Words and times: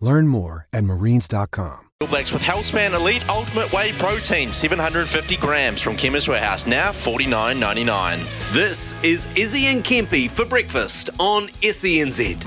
Learn 0.00 0.28
more 0.28 0.66
at 0.72 0.84
marines.com. 0.84 1.88
All 2.00 2.06
Blacks 2.06 2.32
with 2.32 2.42
Healthspan 2.42 2.94
Elite 2.94 3.28
Ultimate 3.28 3.72
Whey 3.72 3.90
Protein, 3.92 4.52
750 4.52 5.36
grams 5.38 5.82
from 5.82 5.96
Chemist 5.96 6.28
Warehouse, 6.28 6.64
now 6.64 6.90
49.99. 6.90 8.52
This 8.52 8.94
is 9.02 9.26
Izzy 9.36 9.66
and 9.66 9.82
Kempy 9.82 10.30
for 10.30 10.44
breakfast 10.44 11.10
on 11.18 11.48
SENZ. 11.48 12.46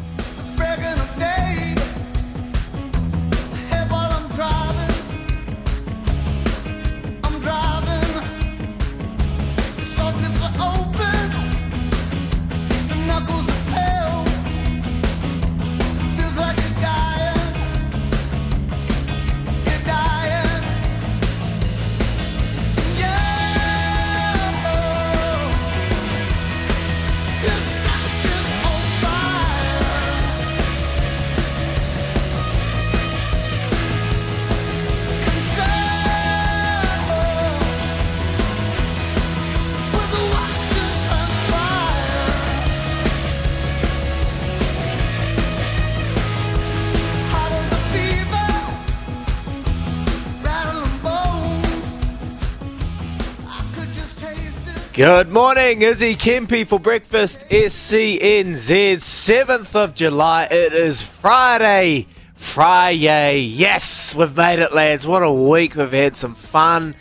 Good 55.01 55.33
morning, 55.33 55.81
Izzy 55.81 56.13
Kempy 56.13 56.63
for 56.63 56.79
breakfast, 56.79 57.43
SENZ, 57.49 58.97
7th 58.97 59.75
of 59.75 59.95
July. 59.95 60.43
It 60.43 60.73
is 60.73 61.01
Friday. 61.01 62.05
Friday. 62.35 63.39
Yes, 63.39 64.13
we've 64.13 64.37
made 64.37 64.59
it, 64.59 64.75
lads. 64.75 65.07
What 65.07 65.23
a 65.23 65.31
week. 65.31 65.73
We've 65.73 65.91
had 65.91 66.15
some 66.15 66.35
fun. 66.35 66.93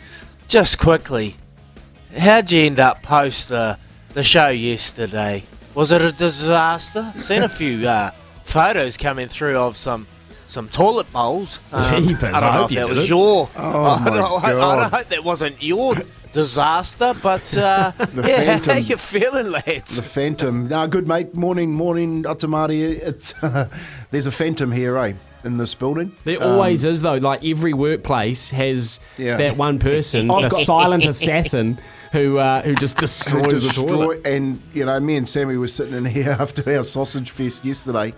Just 0.47 0.79
quickly, 0.79 1.35
how'd 2.17 2.51
you 2.51 2.63
end 2.63 2.79
up 2.79 3.03
post 3.03 3.51
uh, 3.51 3.75
the 4.13 4.23
show 4.23 4.49
yesterday? 4.49 5.43
Was 5.75 5.91
it 5.91 6.01
a 6.01 6.11
disaster? 6.11 7.13
Seen 7.17 7.43
a 7.43 7.49
few 7.49 7.87
uh, 7.87 8.09
photos 8.41 8.97
coming 8.97 9.27
through 9.27 9.59
of 9.59 9.77
some 9.77 10.07
some 10.47 10.69
toilet 10.69 11.13
bowls. 11.13 11.59
Um, 11.71 12.07
Jeepers, 12.07 12.23
I 12.23 12.31
don't 12.31 12.41
know 12.41 12.51
hope 12.51 12.71
if 12.71 12.75
that 12.77 12.89
was 12.89 12.97
it. 12.97 13.09
your. 13.09 13.49
Oh, 13.55 13.83
I, 13.85 13.99
my 13.99 14.09
don't, 14.09 14.43
I, 14.43 14.47
I 14.47 14.53
don't 14.53 14.91
hope 14.91 15.07
that 15.07 15.23
wasn't 15.23 15.61
your 15.61 15.95
disaster, 16.31 17.13
but 17.21 17.55
uh, 17.57 17.91
The 17.97 18.27
yeah, 18.27 18.37
Phantom. 18.37 18.73
how 18.73 18.79
you 18.79 18.97
feeling, 18.97 19.51
lads? 19.51 19.95
The 19.97 20.03
Phantom. 20.03 20.67
No, 20.67 20.87
good 20.87 21.07
mate. 21.07 21.33
Morning, 21.35 21.71
morning, 21.73 22.23
Atamari. 22.23 22.81
It's 22.99 23.33
there's 24.11 24.27
a 24.27 24.31
Phantom 24.31 24.71
here, 24.71 24.97
eh, 24.97 25.13
in 25.43 25.57
this 25.57 25.73
building. 25.73 26.15
There 26.23 26.41
Um, 26.41 26.51
always 26.53 26.83
is 26.85 27.01
though. 27.01 27.15
Like 27.15 27.43
every 27.45 27.73
workplace 27.73 28.49
has 28.51 28.99
Yeah. 29.17 29.37
that 29.37 29.57
one 29.57 29.79
person, 29.79 30.27
the 30.27 30.41
got- 30.41 30.51
silent 30.51 31.05
assassin, 31.05 31.79
who 32.11 32.37
uh, 32.37 32.61
who 32.61 32.75
just 32.75 32.99
who 33.29 33.41
destroys 33.47 33.75
the 33.75 33.87
toilet. 33.87 34.25
and 34.25 34.61
you 34.73 34.85
know, 34.85 34.99
me 34.99 35.15
and 35.17 35.27
Sammy 35.27 35.57
were 35.57 35.67
sitting 35.67 35.93
in 35.95 36.05
here 36.05 36.35
after 36.39 36.75
our 36.77 36.83
sausage 36.83 37.31
fest 37.31 37.65
yesterday, 37.65 38.13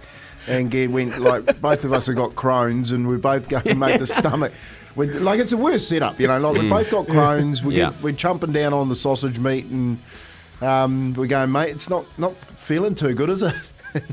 and 0.47 0.68
again 0.68 0.91
went 0.91 1.19
like 1.22 1.62
both 1.62 1.85
of 1.85 1.94
us 1.94 2.07
have 2.07 2.16
got 2.16 2.31
Crohn's, 2.35 2.91
and 2.91 3.07
we're 3.07 3.18
both 3.18 3.47
going 3.50 3.63
to 3.63 3.75
make 3.75 4.00
the 4.00 4.07
stomach. 4.07 4.52
We 4.96 5.08
like 5.08 5.40
it's 5.40 5.52
a 5.52 5.58
worse 5.58 5.88
setup, 5.88 6.20
you 6.20 6.28
know. 6.28 6.40
Like 6.40 6.62
we 6.62 6.70
both 6.70 6.90
got 6.92 7.08
Crohn's, 7.08 7.64
we 7.64 7.74
Mm. 7.74 7.78
Yeah. 7.78 7.90
get, 7.92 8.02
we're 8.04 8.14
chumping 8.14 8.52
down 8.54 8.74
on 8.74 8.90
the 8.90 8.96
sausage 8.96 9.40
meat, 9.40 9.66
and 9.66 10.00
um, 10.62 11.14
we're 11.14 11.28
going, 11.28 11.52
mate. 11.52 11.70
It's 11.72 11.90
not 11.90 12.06
not 12.18 12.36
feeling 12.36 12.96
too 12.96 13.14
good, 13.14 13.30
is 13.30 13.44
it? 13.44 13.53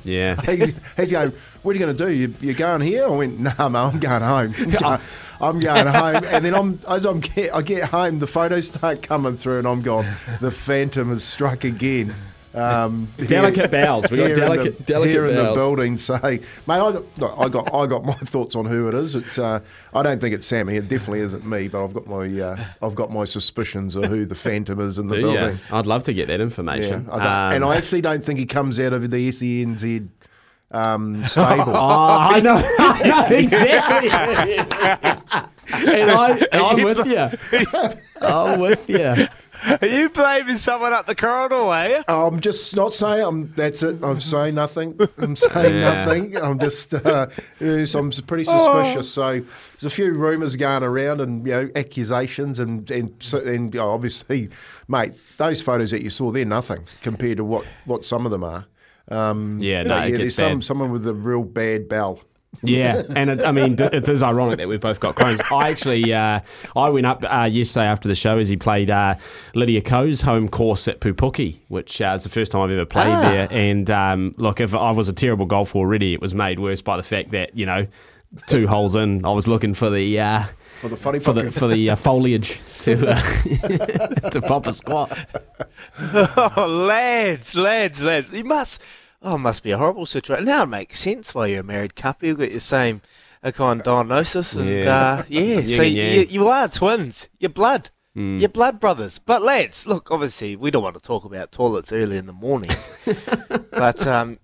Yeah. 0.04 0.38
he's, 0.46 0.74
he's 0.96 1.10
going, 1.12 1.32
what 1.62 1.74
are 1.74 1.78
you 1.78 1.84
going 1.86 1.96
to 1.96 2.04
do? 2.06 2.12
You, 2.12 2.34
you 2.42 2.52
going 2.52 2.82
here? 2.82 3.04
I 3.06 3.08
went, 3.08 3.40
nah, 3.40 3.68
mate, 3.70 3.78
I'm 3.78 3.98
going 3.98 4.22
home. 4.22 4.54
I'm 4.58 4.70
going, 4.70 5.00
I'm 5.40 5.60
going 5.60 5.86
home. 5.86 6.24
And 6.26 6.44
then 6.44 6.54
I'm, 6.54 6.78
as 6.86 7.06
I'm 7.06 7.20
get, 7.20 7.54
I 7.54 7.62
get 7.62 7.84
home, 7.88 8.18
the 8.18 8.26
photos 8.26 8.68
start 8.68 9.00
coming 9.02 9.36
through, 9.36 9.60
and 9.60 9.66
I'm 9.66 9.80
gone, 9.80 10.04
the 10.42 10.50
phantom 10.50 11.08
has 11.08 11.24
struck 11.24 11.64
again. 11.64 12.14
Um, 12.52 13.06
Delicate 13.26 13.70
bowels. 13.70 14.10
We 14.10 14.16
got 14.18 14.26
here 14.26 14.34
delicate- 14.34 14.78
the, 14.78 14.82
delicate 14.84 15.12
here 15.12 15.26
in 15.26 15.36
the 15.36 15.52
building. 15.54 15.96
So, 15.96 16.18
mate, 16.22 16.40
I 16.68 16.76
got, 16.92 17.18
look, 17.18 17.34
I 17.38 17.48
got, 17.48 17.72
I 17.74 17.86
got 17.86 18.04
my 18.04 18.12
thoughts 18.14 18.56
on 18.56 18.66
who 18.66 18.88
it 18.88 18.94
is. 18.94 19.14
It, 19.14 19.38
uh, 19.38 19.60
I 19.94 20.02
don't 20.02 20.20
think 20.20 20.34
it's 20.34 20.46
Sammy. 20.46 20.76
It 20.76 20.88
definitely 20.88 21.20
isn't 21.20 21.46
me. 21.46 21.68
But 21.68 21.84
I've 21.84 21.92
got 21.94 22.06
my, 22.08 22.26
uh, 22.40 22.64
I've 22.82 22.94
got 22.96 23.12
my 23.12 23.24
suspicions 23.24 23.94
of 23.94 24.06
who 24.06 24.26
the 24.26 24.34
phantom 24.46 24.80
is 24.80 24.98
in 24.98 25.06
the 25.06 25.16
Do 25.16 25.22
building. 25.22 25.44
you? 25.54 25.58
I'd 25.76 25.86
love 25.86 26.02
to 26.04 26.12
get 26.12 26.26
that 26.26 26.38
Yeah, 26.38 26.44
information. 26.44 27.08
I 27.10 27.14
Um, 27.50 27.54
and 27.54 27.64
I 27.64 27.76
actually 27.76 28.00
don't 28.00 28.24
think 28.24 28.38
he 28.40 28.46
comes 28.46 28.80
out 28.80 28.92
of 28.92 29.08
the 29.10 29.28
SENZ 29.28 30.08
um, 30.72 31.24
stable. 31.26 31.64
Oh, 31.76 32.08
I 32.18 32.40
know, 32.40 32.54
I 32.78 33.02
know 33.30 33.36
exactly. 33.36 34.08
and 35.86 36.10
I, 36.10 36.46
I'm 36.52 36.82
with 36.82 37.06
you. 37.06 37.28
I'm 38.20 38.60
with 38.60 38.88
you. 38.88 39.26
Are 39.80 39.86
you 39.86 40.08
blaming 40.10 40.56
someone 40.56 40.92
up 40.92 41.06
the 41.06 41.14
corridor, 41.14 41.54
are 41.56 41.88
you? 41.88 42.02
I'm 42.08 42.40
just 42.40 42.74
not 42.74 42.94
saying. 42.94 43.22
I'm. 43.24 43.52
That's 43.54 43.82
it. 43.82 44.02
I'm 44.02 44.20
saying 44.20 44.54
nothing. 44.54 44.98
I'm 45.18 45.36
saying 45.36 45.74
Yeah. 45.74 46.04
nothing. 46.04 46.36
I'm 46.36 46.58
just. 46.58 46.94
Uh, 46.94 47.26
I'm 47.60 48.10
pretty 48.26 48.44
suspicious. 48.44 49.10
So 49.10 49.40
there's 49.40 49.84
a 49.84 49.90
few 49.90 50.12
rumours 50.14 50.56
going 50.56 50.82
around 50.82 51.20
and 51.20 51.46
you 51.46 51.52
know 51.52 51.70
accusations 51.76 52.58
and 52.58 52.90
and 52.90 53.14
so- 53.20 53.40
and 53.44 53.74
you 53.74 53.80
obviously, 53.80 54.48
mate, 54.88 55.12
those 55.36 55.60
photos 55.62 55.90
that 55.90 56.02
you 56.02 56.10
saw, 56.10 56.30
they're 56.30 56.44
nothing 56.44 56.84
compared 57.02 57.36
to 57.38 57.44
what 57.44 57.64
what 57.84 58.04
some 58.04 58.24
of 58.24 58.30
them 58.32 58.44
are. 58.44 58.66
Um, 59.08 59.58
Yeah, 59.60 59.82
no, 59.82 59.88
know, 59.98 60.04
it 60.04 60.10
yeah. 60.10 60.16
There's 60.18 60.18
gets 60.18 60.34
some 60.36 60.62
someone 60.62 60.90
with 60.92 61.06
a 61.06 61.14
real 61.14 61.42
bad 61.42 61.88
bell. 61.88 62.20
Yeah, 62.62 63.02
and 63.16 63.30
it, 63.30 63.44
I 63.44 63.52
mean, 63.52 63.76
d- 63.76 63.84
it 63.84 64.06
is 64.08 64.22
ironic 64.22 64.58
that 64.58 64.68
we've 64.68 64.80
both 64.80 65.00
got 65.00 65.16
Crohn's. 65.16 65.40
I 65.50 65.70
actually, 65.70 66.12
uh, 66.12 66.40
I 66.76 66.90
went 66.90 67.06
up 67.06 67.24
uh, 67.26 67.44
yesterday 67.50 67.86
after 67.86 68.06
the 68.08 68.14
show 68.14 68.38
as 68.38 68.48
he 68.50 68.56
played 68.56 68.90
uh, 68.90 69.14
Lydia 69.54 69.80
Ko's 69.80 70.20
home 70.20 70.46
course 70.48 70.86
at 70.86 71.00
Pupuke, 71.00 71.58
which 71.68 72.02
uh, 72.02 72.12
is 72.16 72.22
the 72.24 72.28
first 72.28 72.52
time 72.52 72.60
I've 72.62 72.70
ever 72.72 72.84
played 72.84 73.06
Ah. 73.06 73.20
there. 73.22 73.48
And 73.50 73.90
um, 73.90 74.32
look, 74.36 74.60
if 74.60 74.74
I 74.74 74.90
was 74.90 75.08
a 75.08 75.12
terrible 75.14 75.46
golfer 75.46 75.78
already, 75.78 76.12
it 76.12 76.20
was 76.20 76.34
made 76.34 76.58
worse 76.60 76.82
by 76.82 76.96
the 76.98 77.02
fact 77.02 77.30
that 77.30 77.56
you 77.56 77.64
know, 77.64 77.86
two 78.46 78.66
holes 78.66 78.94
in, 78.94 79.24
I 79.24 79.32
was 79.32 79.48
looking 79.48 79.72
for 79.72 79.88
the. 79.88 80.20
Uh, 80.20 80.42
For 80.80 80.88
the 80.88 80.96
funny 80.96 81.18
for 81.20 81.32
the 81.32 81.50
for 81.50 81.66
the 81.68 81.90
uh, 81.90 81.96
foliage 81.96 82.60
to 82.80 82.92
uh, 83.10 83.20
to 84.30 84.42
pop 84.42 84.66
a 84.66 84.72
squat. 84.72 85.16
Oh, 86.02 86.66
lads, 86.66 87.54
lads, 87.56 88.02
lads. 88.02 88.32
You 88.32 88.44
must. 88.44 88.82
Oh, 89.22 89.34
it 89.34 89.38
must 89.38 89.62
be 89.62 89.70
a 89.70 89.78
horrible 89.78 90.06
situation. 90.06 90.46
Now 90.46 90.62
it 90.62 90.68
makes 90.68 90.98
sense 90.98 91.34
why 91.34 91.46
you're 91.48 91.60
a 91.60 91.64
married 91.64 91.94
couple. 91.94 92.28
You've 92.28 92.38
got 92.38 92.50
your 92.50 92.60
same 92.60 93.02
uh, 93.42 93.50
kind 93.50 93.80
of 93.80 93.84
diagnosis. 93.84 94.54
And 94.54 94.68
Yeah. 94.68 94.94
uh, 94.94 95.22
yeah, 95.28 95.40
Yin 95.42 95.68
so 95.68 95.82
and 95.82 95.92
you, 95.92 96.20
you 96.22 96.48
are 96.48 96.68
twins. 96.68 97.28
You're 97.38 97.50
blood. 97.50 97.90
Mm. 98.16 98.40
You're 98.40 98.48
blood 98.48 98.80
brothers. 98.80 99.18
But 99.18 99.42
lads, 99.42 99.86
look, 99.86 100.10
obviously, 100.10 100.56
we 100.56 100.70
don't 100.70 100.82
want 100.82 100.94
to 100.96 101.02
talk 101.02 101.24
about 101.24 101.52
toilets 101.52 101.92
early 101.92 102.16
in 102.16 102.26
the 102.26 102.32
morning. 102.32 102.70
but 103.70 104.06
um, 104.06 104.38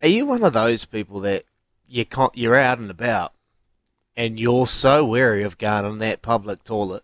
are 0.00 0.08
you 0.08 0.26
one 0.26 0.42
of 0.42 0.52
those 0.54 0.84
people 0.86 1.20
that 1.20 1.44
you 1.86 2.04
can't, 2.06 2.36
you're 2.36 2.56
out 2.56 2.78
and 2.78 2.90
about 2.90 3.34
and 4.16 4.40
you're 4.40 4.66
so 4.66 5.06
wary 5.06 5.42
of 5.42 5.58
going 5.58 5.84
on 5.84 5.98
that 5.98 6.22
public 6.22 6.64
toilet 6.64 7.02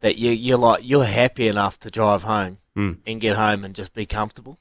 that 0.00 0.16
you 0.16 0.30
you're 0.30 0.58
like 0.58 0.80
you're 0.84 1.04
happy 1.04 1.46
enough 1.48 1.78
to 1.80 1.90
drive 1.90 2.22
home 2.24 2.58
Mm. 2.76 2.98
and 3.06 3.20
get 3.20 3.36
home 3.36 3.64
and 3.64 3.72
just 3.74 3.94
be 3.94 4.04
comfortable. 4.04 4.58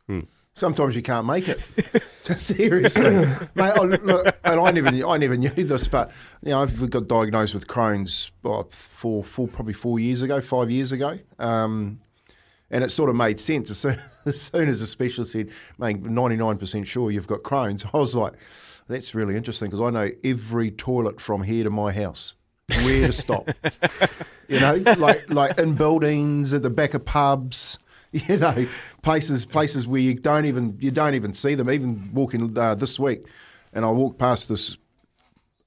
Sometimes 0.55 0.95
you 0.95 1.01
can't 1.01 1.25
make 1.25 1.47
it. 1.47 1.59
Seriously, 2.39 3.25
mate. 3.55 3.71
I, 3.71 3.79
look, 3.79 4.38
and 4.44 4.59
I 4.59 4.71
never, 4.71 5.07
I 5.07 5.17
never 5.17 5.35
knew 5.35 5.50
this, 5.50 5.88
but 5.88 6.11
you 6.44 6.51
know, 6.51 6.61
I've 6.61 6.89
got 6.91 7.07
diagnosed 7.07 7.55
with 7.55 7.67
Crohn's 7.67 8.31
what, 8.44 8.71
four, 8.71 9.23
four, 9.23 9.47
probably 9.47 9.73
four 9.73 10.00
years 10.00 10.21
ago, 10.21 10.41
five 10.41 10.69
years 10.69 10.91
ago, 10.91 11.17
um, 11.39 12.00
and 12.69 12.83
it 12.83 12.91
sort 12.91 13.09
of 13.09 13.15
made 13.15 13.39
sense 13.39 13.71
as 13.71 13.79
soon 13.79 14.00
as, 14.25 14.41
soon 14.41 14.69
as 14.69 14.79
the 14.79 14.85
specialist 14.85 15.31
said, 15.31 15.50
"Mate, 15.79 16.01
ninety 16.03 16.35
nine 16.35 16.57
percent 16.57 16.85
sure 16.85 17.09
you've 17.09 17.27
got 17.27 17.39
Crohn's." 17.41 17.83
I 17.91 17.97
was 17.97 18.15
like, 18.15 18.33
"That's 18.88 19.15
really 19.15 19.35
interesting 19.35 19.69
because 19.69 19.81
I 19.81 19.89
know 19.89 20.09
every 20.23 20.69
toilet 20.69 21.19
from 21.19 21.41
here 21.41 21.63
to 21.63 21.71
my 21.71 21.91
house." 21.91 22.35
Where 22.85 23.07
to 23.07 23.13
stop? 23.13 23.49
you 24.47 24.59
know, 24.59 24.75
like 24.97 25.29
like 25.29 25.59
in 25.59 25.73
buildings, 25.73 26.53
at 26.53 26.61
the 26.61 26.69
back 26.69 26.94
of 26.94 27.06
pubs, 27.06 27.79
you 28.30 28.38
know, 28.38 28.68
places 29.01 29.45
places 29.45 29.88
where 29.88 30.01
you 30.01 30.13
don't 30.13 30.45
even 30.45 30.77
you 30.80 30.92
don't 30.92 31.15
even 31.15 31.33
see 31.33 31.56
them. 31.56 31.69
Even 31.69 32.13
walking 32.13 32.57
uh, 32.57 32.75
this 32.75 33.00
week, 33.00 33.25
and 33.74 33.83
I 33.83 33.89
walked 33.89 34.19
past 34.19 34.50
this 34.50 34.77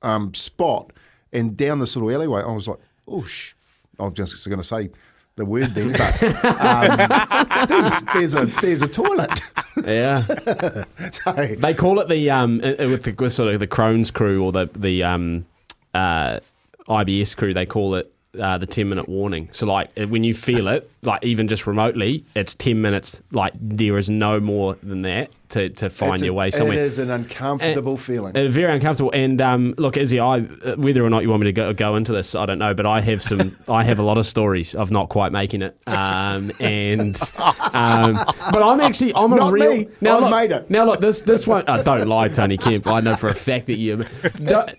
um, 0.03 0.33
spot 0.35 0.93
and 1.33 1.57
down 1.57 1.79
this 1.79 1.97
little 1.97 2.11
alleyway, 2.11 2.43
I 2.43 2.53
was 2.53 2.69
like, 2.69 2.79
oh, 3.07 3.23
sh-. 3.23 3.55
I'm 3.99 4.13
just 4.13 4.47
going 4.47 4.59
to 4.59 4.65
say 4.65 4.91
the 5.37 5.45
word 5.45 5.75
then, 5.75 5.93
but 5.93 6.23
um, 6.45 7.67
there's, 7.69 8.03
there's 8.15 8.35
a 8.35 8.47
there's 8.61 8.83
a 8.83 8.89
toilet. 8.89 9.43
Yeah. 9.85 10.21
so, 11.11 11.33
They 11.33 11.75
call 11.75 12.01
it 12.01 12.09
the 12.09 12.31
um 12.31 12.61
uh, 12.63 12.75
uh, 12.79 12.89
with 12.89 13.05
the 13.05 13.13
with 13.13 13.33
sort 13.33 13.53
of 13.53 13.61
the 13.61 13.67
Crohn's 13.67 14.11
crew 14.11 14.45
or 14.45 14.53
the 14.53 14.69
the 14.75 15.03
um 15.03 15.47
uh 15.95 16.41
IBS 16.89 17.37
crew. 17.37 17.55
They 17.55 17.67
call 17.67 17.95
it 17.97 18.13
uh, 18.39 18.59
the 18.59 18.67
ten 18.67 18.89
minute 18.89 19.09
warning. 19.09 19.49
So 19.53 19.67
like 19.67 19.91
uh, 19.99 20.07
when 20.07 20.25
you 20.25 20.35
feel 20.35 20.69
it, 20.69 20.91
like 21.07 21.25
even 21.25 21.49
just 21.49 21.67
remotely, 21.67 22.25
it's 22.35 22.55
ten 22.55 22.81
minutes. 22.83 23.23
Like 23.33 23.55
there 23.59 23.97
is 23.97 24.11
no 24.11 24.41
more 24.41 24.75
than 24.83 25.03
that 25.03 25.31
to, 25.51 25.69
to 25.71 25.89
find 25.89 26.15
it's 26.15 26.23
your 26.23 26.33
a- 26.33 26.35
way 26.35 26.51
somewhere. 26.51 26.77
It 26.77 26.81
is 26.81 26.99
an 26.99 27.11
uncomfortable 27.11 27.97
feeling. 27.97 28.37
Uh, 28.37 28.49
very 28.49 28.73
uncomfortable. 28.73 29.13
And 29.15 29.41
um, 29.41 29.75
look, 29.79 29.97
Izzy, 29.97 30.19
I 30.19 30.41
whether 30.41 31.05
or 31.05 31.11
not 31.11 31.23
you 31.23 31.29
want 31.31 31.43
me 31.43 31.47
to 31.47 31.53
go, 31.53 31.73
go 31.73 31.97
into 31.97 32.13
this, 32.13 32.35
I 32.35 32.47
don't 32.47 32.59
know. 32.59 32.75
But 32.75 32.87
I 32.87 33.01
have 33.01 33.23
some, 33.23 33.57
I 33.69 33.85
have 33.85 33.99
a 33.99 34.03
lot 34.03 34.19
of 34.19 34.27
stories 34.27 34.75
of 34.75 34.91
not 34.91 35.09
quite 35.09 35.33
making 35.33 35.63
it. 35.63 35.77
Um, 35.87 36.51
and 36.61 37.17
um, 37.39 38.15
but 38.53 38.63
I'm 38.63 38.81
actually, 38.81 39.15
I'm 39.15 39.33
a 39.33 39.37
Not 39.37 39.53
real. 39.53 39.71
me. 39.73 39.89
Now 40.01 40.17
I've 40.17 40.23
look, 40.23 40.31
made 40.31 40.53
it. 40.53 40.71
Now 40.71 40.85
look, 40.85 41.01
this 41.01 41.23
this 41.23 41.47
won't. 41.47 41.69
Uh, 41.69 41.83
don't 41.83 42.07
lie, 42.09 42.29
Tony 42.29 42.57
Kemp. 42.57 42.87
I 42.87 43.01
know 43.01 43.17
for 43.17 43.29
a 43.29 43.35
fact 43.35 43.67
that 43.67 43.77
you. 43.77 44.05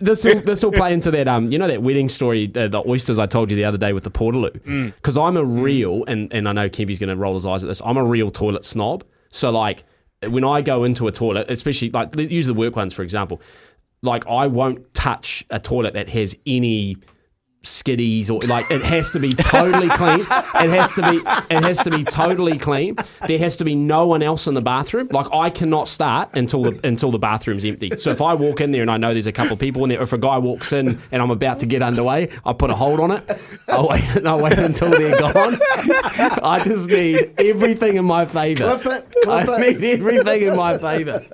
This 0.00 0.24
will 0.24 0.40
this 0.42 0.62
will 0.62 0.72
play 0.72 0.92
into 0.92 1.10
that. 1.12 1.28
Um, 1.28 1.46
you 1.50 1.58
know 1.58 1.68
that 1.68 1.82
wedding 1.82 2.08
story, 2.08 2.50
uh, 2.54 2.68
the 2.68 2.82
oysters 2.86 3.18
I 3.18 3.26
told 3.26 3.50
you 3.50 3.56
the 3.56 3.64
other 3.64 3.78
day 3.78 3.92
with 3.92 4.04
the 4.04 4.10
portaloo. 4.10 4.50
Mm. 4.60 4.94
Because 4.94 5.16
I'm 5.16 5.36
a 5.36 5.44
real, 5.44 6.04
and 6.06 6.17
and 6.32 6.48
I 6.48 6.52
know 6.52 6.68
Kempy's 6.68 6.98
going 6.98 7.08
to 7.08 7.16
roll 7.16 7.34
his 7.34 7.46
eyes 7.46 7.62
at 7.62 7.68
this. 7.68 7.80
I'm 7.84 7.96
a 7.96 8.04
real 8.04 8.30
toilet 8.30 8.64
snob. 8.64 9.04
So 9.30 9.50
like 9.50 9.84
when 10.26 10.44
I 10.44 10.62
go 10.62 10.84
into 10.84 11.06
a 11.06 11.12
toilet, 11.12 11.50
especially 11.50 11.90
like 11.90 12.16
use 12.16 12.46
the 12.46 12.54
work 12.54 12.76
ones 12.76 12.94
for 12.94 13.02
example, 13.02 13.40
like 14.02 14.26
I 14.26 14.46
won't 14.46 14.92
touch 14.94 15.44
a 15.50 15.58
toilet 15.60 15.94
that 15.94 16.08
has 16.08 16.36
any 16.46 16.96
skiddies 17.64 18.30
or 18.30 18.38
like 18.48 18.70
it 18.70 18.82
has 18.82 19.10
to 19.10 19.18
be 19.18 19.34
totally 19.34 19.88
clean. 19.88 20.20
It 20.20 20.70
has 20.70 20.92
to 20.92 21.02
be 21.10 21.16
it 21.54 21.62
has 21.64 21.78
to 21.82 21.90
be 21.90 22.04
totally 22.04 22.58
clean. 22.58 22.96
There 23.26 23.38
has 23.38 23.56
to 23.58 23.64
be 23.64 23.74
no 23.74 24.06
one 24.06 24.22
else 24.22 24.46
in 24.46 24.54
the 24.54 24.60
bathroom. 24.60 25.08
Like 25.10 25.26
I 25.32 25.50
cannot 25.50 25.88
start 25.88 26.30
until 26.34 26.62
the 26.62 26.80
until 26.86 27.10
the 27.10 27.18
bathroom's 27.18 27.64
empty. 27.64 27.90
So 27.98 28.10
if 28.10 28.22
I 28.22 28.34
walk 28.34 28.60
in 28.60 28.70
there 28.70 28.82
and 28.82 28.90
I 28.90 28.96
know 28.96 29.12
there's 29.12 29.26
a 29.26 29.32
couple 29.32 29.54
of 29.54 29.58
people 29.58 29.82
in 29.82 29.88
there, 29.88 30.00
if 30.02 30.12
a 30.12 30.18
guy 30.18 30.38
walks 30.38 30.72
in 30.72 30.98
and 31.10 31.20
I'm 31.22 31.30
about 31.30 31.58
to 31.60 31.66
get 31.66 31.82
underway, 31.82 32.30
I 32.44 32.52
put 32.52 32.70
a 32.70 32.74
hold 32.74 33.00
on 33.00 33.10
it. 33.10 33.30
I 33.68 33.80
wait 33.84 34.24
I 34.26 34.34
wait 34.36 34.58
until 34.58 34.90
they're 34.90 35.18
gone. 35.18 35.58
I 36.42 36.62
just 36.64 36.88
need 36.88 37.34
everything 37.38 37.96
in 37.96 38.04
my 38.04 38.24
favour. 38.24 38.78
Clip 38.78 38.86
it, 38.86 39.22
clip 39.22 39.48
I 39.48 39.66
it. 39.66 39.80
need 39.80 40.00
everything 40.00 40.42
in 40.48 40.56
my 40.56 40.78
favour. 40.78 41.24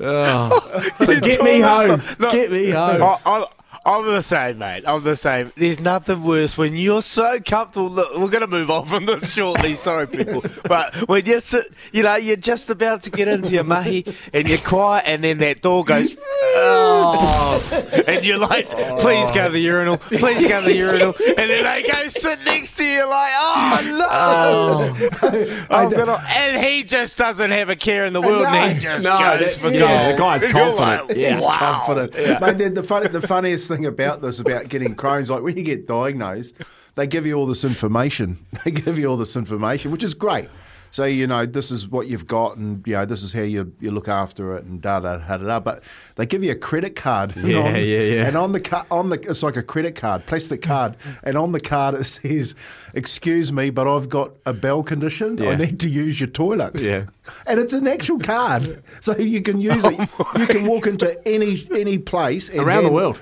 Oh. 0.00 0.60
So 1.04 1.18
get 1.20 1.42
me 1.42 1.60
home. 1.60 2.00
Get 2.30 2.50
me 2.50 2.70
home. 2.70 3.02
I, 3.02 3.18
I, 3.26 3.46
I'm 3.86 4.06
the 4.06 4.22
same, 4.22 4.58
mate. 4.58 4.84
I'm 4.86 5.02
the 5.02 5.14
same. 5.16 5.52
There's 5.56 5.78
nothing 5.78 6.22
worse 6.22 6.56
when 6.56 6.74
you're 6.74 7.02
so 7.02 7.38
comfortable. 7.40 7.90
Look, 7.90 8.16
we're 8.16 8.30
going 8.30 8.40
to 8.40 8.46
move 8.46 8.70
on 8.70 8.86
from 8.86 9.04
this 9.04 9.30
shortly. 9.32 9.74
Sorry, 9.74 10.06
people. 10.06 10.42
But 10.64 10.94
when 11.08 11.26
you're, 11.26 11.42
sit, 11.42 11.66
you 11.92 12.02
know, 12.02 12.16
you're 12.16 12.36
just 12.36 12.70
about 12.70 13.02
to 13.02 13.10
get 13.10 13.28
into 13.28 13.50
your 13.50 13.64
mahi 13.64 14.06
and 14.32 14.48
you're 14.48 14.56
quiet, 14.58 15.04
and 15.06 15.22
then 15.22 15.36
that 15.38 15.60
door 15.60 15.84
goes, 15.84 16.16
oh, 16.56 18.02
and 18.08 18.24
you're 18.24 18.38
like, 18.38 18.66
please 18.98 19.30
go 19.30 19.46
to 19.46 19.52
the 19.52 19.60
urinal, 19.60 19.98
please 19.98 20.46
go 20.46 20.60
to 20.60 20.66
the 20.66 20.74
urinal, 20.74 21.14
and 21.18 21.36
then 21.50 21.64
they 21.64 21.86
go 21.86 22.08
sit 22.08 22.42
next 22.46 22.76
to 22.76 22.84
you, 22.84 23.06
like, 23.08 23.32
oh 23.36 23.80
no, 23.98 24.08
oh. 24.10 25.66
I'm 25.70 25.90
gonna, 25.90 26.22
and 26.34 26.64
he 26.64 26.82
just 26.82 27.18
doesn't 27.18 27.50
have 27.50 27.68
a 27.68 27.76
care 27.76 28.06
in 28.06 28.12
the 28.14 28.20
world, 28.22 28.46
and 28.46 28.72
he 28.72 28.80
just 28.80 29.04
No, 29.04 29.18
goes 29.18 29.62
for 29.62 29.70
yeah, 29.72 30.12
the 30.12 30.18
guy's 30.18 30.44
confident. 30.44 31.08
like, 31.08 31.16
Yeah. 31.18 31.34
He's 31.34 31.44
wow. 31.44 31.52
confident. 31.84 32.40
Mate, 32.40 32.72
the, 32.74 33.10
the 33.20 33.26
funniest 33.26 33.68
thing 33.68 33.73
about 33.86 34.22
this, 34.22 34.38
about 34.38 34.68
getting 34.68 34.94
Crohn's, 34.94 35.28
like 35.30 35.42
when 35.42 35.56
you 35.56 35.64
get 35.64 35.86
diagnosed, 35.86 36.54
they 36.94 37.06
give 37.06 37.26
you 37.26 37.34
all 37.34 37.46
this 37.46 37.64
information. 37.64 38.38
They 38.64 38.70
give 38.70 38.98
you 38.98 39.06
all 39.08 39.16
this 39.16 39.36
information, 39.36 39.90
which 39.90 40.04
is 40.04 40.14
great. 40.14 40.48
So 40.90 41.04
you 41.06 41.26
know 41.26 41.44
this 41.44 41.72
is 41.72 41.88
what 41.88 42.06
you've 42.06 42.28
got, 42.28 42.56
and 42.56 42.86
you 42.86 42.92
know 42.92 43.04
this 43.04 43.24
is 43.24 43.32
how 43.32 43.40
you, 43.42 43.72
you 43.80 43.90
look 43.90 44.06
after 44.06 44.54
it, 44.56 44.64
and 44.64 44.80
da 44.80 45.00
da 45.00 45.16
da 45.18 45.38
da. 45.38 45.44
da. 45.44 45.58
But 45.58 45.82
they 46.14 46.24
give 46.24 46.44
you 46.44 46.52
a 46.52 46.54
credit 46.54 46.94
card. 46.94 47.34
and 47.34 47.48
Yeah, 47.50 47.58
on, 47.58 47.74
yeah, 47.74 47.82
yeah. 47.82 48.26
And 48.28 48.36
on 48.36 48.52
the 48.52 48.60
ca- 48.60 48.86
on 48.92 49.08
the 49.08 49.18
it's 49.28 49.42
like 49.42 49.56
a 49.56 49.62
credit 49.64 49.96
card, 49.96 50.24
plastic 50.26 50.62
card, 50.62 50.96
and 51.24 51.36
on 51.36 51.50
the 51.50 51.58
card 51.58 51.96
it 51.96 52.04
says, 52.04 52.54
"Excuse 52.94 53.50
me, 53.52 53.70
but 53.70 53.88
I've 53.88 54.08
got 54.08 54.34
a 54.46 54.52
bowel 54.52 54.84
condition. 54.84 55.44
I 55.44 55.56
need 55.56 55.80
to 55.80 55.88
use 55.88 56.20
your 56.20 56.30
toilet." 56.30 56.80
Yeah. 56.80 57.06
and 57.48 57.58
it's 57.58 57.72
an 57.72 57.88
actual 57.88 58.20
card, 58.20 58.80
so 59.00 59.16
you 59.16 59.42
can 59.42 59.60
use 59.60 59.84
it. 59.84 59.98
You 60.38 60.46
can 60.46 60.64
walk 60.64 60.86
into 60.86 61.08
any 61.26 61.58
any 61.74 61.98
place 61.98 62.50
Around 62.54 62.84
the 62.84 62.92
world. 62.92 63.20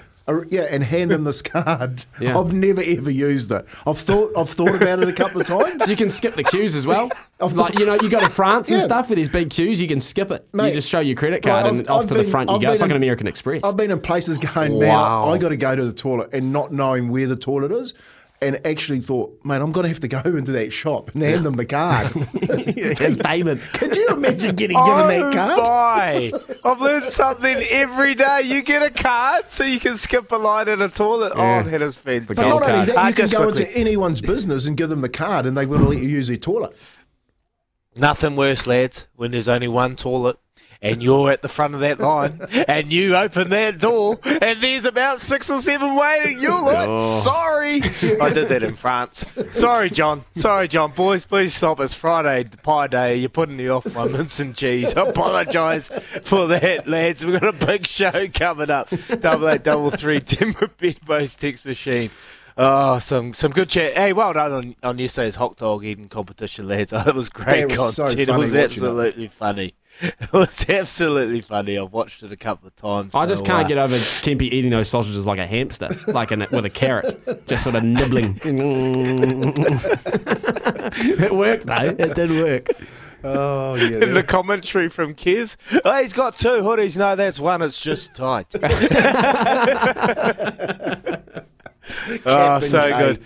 Yeah, 0.50 0.66
and 0.70 0.82
hand 0.84 1.10
them 1.10 1.24
this 1.24 1.42
card. 1.42 2.04
Yeah. 2.20 2.38
I've 2.38 2.52
never 2.52 2.80
ever 2.84 3.10
used 3.10 3.50
it. 3.50 3.64
I've 3.86 3.98
thought 3.98 4.32
I've 4.36 4.48
thought 4.50 4.74
about 4.76 5.00
it 5.02 5.08
a 5.08 5.12
couple 5.12 5.40
of 5.40 5.46
times. 5.46 5.86
You 5.88 5.96
can 5.96 6.08
skip 6.10 6.34
the 6.36 6.44
queues 6.44 6.76
as 6.76 6.86
well. 6.86 7.10
I've- 7.40 7.54
like 7.56 7.78
you 7.78 7.84
know, 7.86 7.94
you 7.94 8.08
go 8.08 8.20
to 8.20 8.28
France 8.28 8.70
and 8.70 8.78
Yeah. 8.78 8.84
stuff 8.84 9.08
with 9.08 9.16
these 9.16 9.28
big 9.28 9.50
queues. 9.50 9.80
You 9.80 9.88
can 9.88 10.00
skip 10.00 10.30
it. 10.30 10.46
you 10.54 10.70
just 10.72 10.88
show 10.88 11.00
your 11.00 11.16
credit 11.16 11.42
card 11.42 11.64
Well, 11.64 11.72
and 11.74 11.80
I've- 11.80 11.88
off 11.90 12.02
I've 12.02 12.08
to 12.08 12.14
the 12.14 12.24
front 12.24 12.50
you 12.50 12.56
I've 12.56 12.62
go. 12.62 12.72
It's 12.72 12.80
like 12.80 12.90
an 12.90 12.96
American 12.96 13.26
Express. 13.26 13.62
I've 13.64 13.76
been 13.76 13.90
in 13.90 14.00
places 14.00 14.38
going, 14.38 14.74
Wow. 14.74 15.24
man, 15.26 15.34
I 15.34 15.38
got 15.38 15.48
to 15.48 15.56
go 15.56 15.74
to 15.74 15.84
the 15.84 15.92
toilet 15.92 16.30
and 16.32 16.52
not 16.52 16.72
knowing 16.72 17.10
where 17.10 17.26
the 17.26 17.36
toilet 17.36 17.72
is. 17.72 17.94
And 18.42 18.66
actually 18.66 19.00
thought, 19.00 19.38
man, 19.44 19.62
I'm 19.62 19.70
going 19.70 19.84
to 19.84 19.88
have 19.88 20.00
to 20.00 20.08
go 20.08 20.20
into 20.24 20.50
that 20.52 20.72
shop 20.72 21.12
and 21.14 21.22
hand 21.22 21.46
them 21.46 21.54
the 21.54 21.64
card. 21.64 22.10
It's 22.34 23.16
payment. 23.24 23.60
Could 23.74 23.94
you 23.96 24.08
imagine 24.08 24.56
getting 24.56 24.76
oh, 24.76 24.84
given 24.84 25.22
Oh 25.22 25.30
that 25.30 25.34
card? 25.34 25.58
my! 25.58 26.32
I've 26.70 26.80
learned 26.80 27.04
something 27.04 27.62
every 27.70 28.14
day. 28.16 28.42
You 28.44 28.62
get 28.62 28.82
a 28.82 28.90
card 28.90 29.50
so 29.50 29.64
you 29.64 29.78
can 29.78 29.96
skip 29.96 30.32
a 30.32 30.36
line 30.36 30.68
in 30.68 30.82
a 30.82 30.88
toilet. 30.88 31.32
Oh, 31.36 31.40
yeah. 31.40 31.62
Oh, 31.64 31.68
that 31.68 31.82
is 31.82 31.96
fantastic. 31.96 32.36
But 32.36 32.42
gold 32.42 32.60
not 32.60 32.70
only 32.70 32.86
that, 32.86 33.08
you 33.08 33.14
can 33.14 33.30
go 33.30 33.44
quickly. 33.44 33.64
into 33.66 33.78
anyone's 33.78 34.20
business 34.20 34.66
and 34.66 34.76
give 34.76 34.88
them 34.88 35.02
the 35.02 35.08
card 35.08 35.46
and 35.46 35.56
they 35.56 35.66
will 35.66 35.78
let 35.78 35.98
you 35.98 36.08
use 36.08 36.28
their 36.28 36.36
toilet. 36.36 36.76
Nothing 37.94 38.34
worse, 38.34 38.66
lads, 38.66 39.06
when 39.14 39.30
there's 39.30 39.48
only 39.48 39.68
one 39.68 39.96
toilet 39.96 40.38
and 40.82 41.02
you're 41.02 41.30
at 41.30 41.40
the 41.42 41.48
front 41.48 41.74
of 41.74 41.80
that 41.80 42.00
line 42.00 42.40
and 42.68 42.92
you 42.92 43.16
open 43.16 43.50
that 43.50 43.78
door 43.78 44.18
and 44.24 44.60
there's 44.60 44.84
about 44.84 45.20
six 45.20 45.48
or 45.50 45.58
seven 45.60 45.94
waiting. 45.94 46.38
You're 46.40 46.60
like, 46.62 46.88
Oh. 46.88 47.20
sorry. 47.22 47.80
I 48.20 48.32
did 48.32 48.48
that 48.48 48.62
in 48.64 48.74
France. 48.74 49.24
Sorry, 49.52 49.88
John. 49.90 50.24
Sorry, 50.32 50.66
John. 50.68 50.90
Boys, 50.90 51.24
please 51.24 51.54
stop. 51.54 51.78
It's 51.80 51.94
Friday, 51.94 52.48
Pie 52.62 52.88
Day. 52.88 53.16
You're 53.16 53.28
putting 53.28 53.56
me 53.56 53.68
off 53.68 53.94
my 53.94 54.06
mince 54.08 54.40
and 54.40 54.56
cheese. 54.56 54.94
I 54.96 55.06
apologise 55.08 55.88
for 55.88 56.48
that, 56.48 56.88
lads. 56.88 57.24
We've 57.24 57.40
got 57.40 57.54
a 57.62 57.66
big 57.66 57.86
show 57.86 58.26
coming 58.28 58.70
up. 58.70 58.90
Double 59.20 59.48
eight, 59.48 59.62
double 59.62 59.90
three, 59.90 60.20
Timber 60.20 60.66
Bedpost 60.66 61.38
Text 61.40 61.64
Machine. 61.64 62.10
Oh, 62.56 62.98
some 62.98 63.32
some 63.34 63.52
good 63.52 63.68
chat. 63.68 63.94
Hey, 63.94 64.12
well 64.12 64.32
done 64.32 64.52
on, 64.52 64.76
on 64.82 64.98
yesterday's 64.98 65.36
hot 65.36 65.56
dog 65.56 65.84
eating 65.84 66.08
competition, 66.08 66.68
lads. 66.68 66.92
It 67.06 67.14
was 67.14 67.28
great 67.28 67.68
That 67.68 67.78
was 67.78 67.96
so 67.96 68.04
content. 68.06 68.28
it 68.28 68.36
was 68.36 68.38
watching 68.52 68.58
it. 68.60 68.64
absolutely 68.64 69.28
funny. 69.28 69.74
It 70.00 70.32
was 70.32 70.66
absolutely 70.68 71.42
funny. 71.42 71.78
I've 71.78 71.92
watched 71.92 72.22
it 72.22 72.32
a 72.32 72.36
couple 72.36 72.66
of 72.68 72.76
times. 72.76 73.14
I 73.14 73.26
just 73.26 73.44
can't 73.44 73.66
uh, 73.66 73.68
get 73.68 73.76
over 73.78 73.94
Kempy 73.94 74.50
eating 74.50 74.70
those 74.70 74.88
sausages 74.88 75.26
like 75.26 75.38
a 75.38 75.46
hamster, 75.46 75.90
like 76.08 76.32
in, 76.32 76.40
with 76.40 76.64
a 76.64 76.70
carrot, 76.70 77.46
just 77.46 77.64
sort 77.64 77.76
of 77.76 77.84
nibbling. 77.84 78.40
it 80.94 81.32
worked 81.34 81.66
though. 81.66 81.94
It 81.98 82.14
did 82.14 82.30
work. 82.30 82.68
Oh, 83.24 83.74
yeah. 83.76 84.02
In 84.02 84.14
the 84.14 84.22
commentary 84.22 84.88
from 84.88 85.14
Kez, 85.14 85.56
oh, 85.84 86.00
he's 86.00 86.12
got 86.12 86.36
two 86.36 86.48
hoodies. 86.48 86.96
No, 86.96 87.14
that's 87.14 87.38
one. 87.38 87.62
It's 87.62 87.80
just 87.80 88.16
tight. 88.16 88.52
oh, 92.26 92.58
so 92.60 92.98
good. 92.98 93.24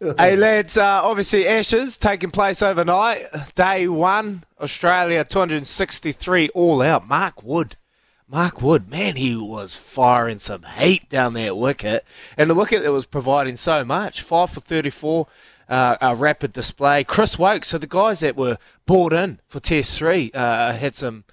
hey 0.18 0.36
lads, 0.36 0.76
uh, 0.76 1.00
obviously 1.02 1.46
Ashes 1.46 1.96
taking 1.96 2.30
place 2.30 2.62
overnight. 2.62 3.24
Day 3.54 3.88
one, 3.88 4.44
Australia 4.60 5.24
263 5.24 6.50
all 6.50 6.82
out. 6.82 7.06
Mark 7.08 7.42
Wood, 7.42 7.76
Mark 8.28 8.60
Wood, 8.60 8.88
man, 8.88 9.16
he 9.16 9.36
was 9.36 9.76
firing 9.76 10.38
some 10.38 10.62
heat 10.62 11.08
down 11.08 11.34
that 11.34 11.56
wicket. 11.56 12.04
And 12.36 12.50
the 12.50 12.54
wicket 12.54 12.82
that 12.82 12.92
was 12.92 13.06
providing 13.06 13.56
so 13.56 13.84
much, 13.84 14.22
5 14.22 14.50
for 14.50 14.60
34, 14.60 15.26
uh, 15.68 15.96
a 16.00 16.14
rapid 16.14 16.52
display. 16.52 17.04
Chris 17.04 17.38
Woakes, 17.38 17.68
so 17.68 17.78
the 17.78 17.86
guys 17.86 18.20
that 18.20 18.36
were 18.36 18.58
bought 18.86 19.12
in 19.12 19.40
for 19.46 19.60
Test 19.60 19.98
3 19.98 20.32
uh, 20.32 20.72
had 20.72 20.94
some 20.94 21.24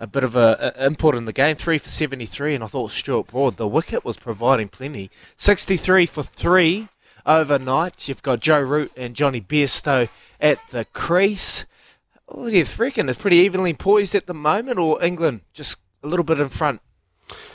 a 0.00 0.06
bit 0.06 0.24
of 0.24 0.34
a, 0.34 0.74
a, 0.76 0.86
input 0.86 1.14
in 1.14 1.26
the 1.26 1.32
game, 1.32 1.54
3 1.54 1.78
for 1.78 1.90
73, 1.90 2.54
and 2.54 2.64
I 2.64 2.66
thought 2.66 2.90
Stuart 2.90 3.28
Broad, 3.28 3.58
the 3.58 3.68
wicket 3.68 4.04
was 4.04 4.16
providing 4.16 4.68
plenty. 4.68 5.10
63 5.36 6.06
for 6.06 6.22
3 6.22 6.88
overnight. 7.26 8.08
You've 8.08 8.22
got 8.22 8.40
Joe 8.40 8.60
Root 8.60 8.90
and 8.96 9.14
Jonny 9.14 9.42
Bairstow 9.42 10.08
at 10.40 10.58
the 10.68 10.86
crease. 10.86 11.66
What 12.26 12.50
do 12.50 12.56
you 12.56 12.64
reckon? 12.78 13.10
It's 13.10 13.20
pretty 13.20 13.36
evenly 13.36 13.74
poised 13.74 14.14
at 14.14 14.26
the 14.26 14.34
moment, 14.34 14.78
or 14.78 15.02
England 15.04 15.42
just 15.52 15.76
a 16.02 16.08
little 16.08 16.24
bit 16.24 16.40
in 16.40 16.48
front? 16.48 16.80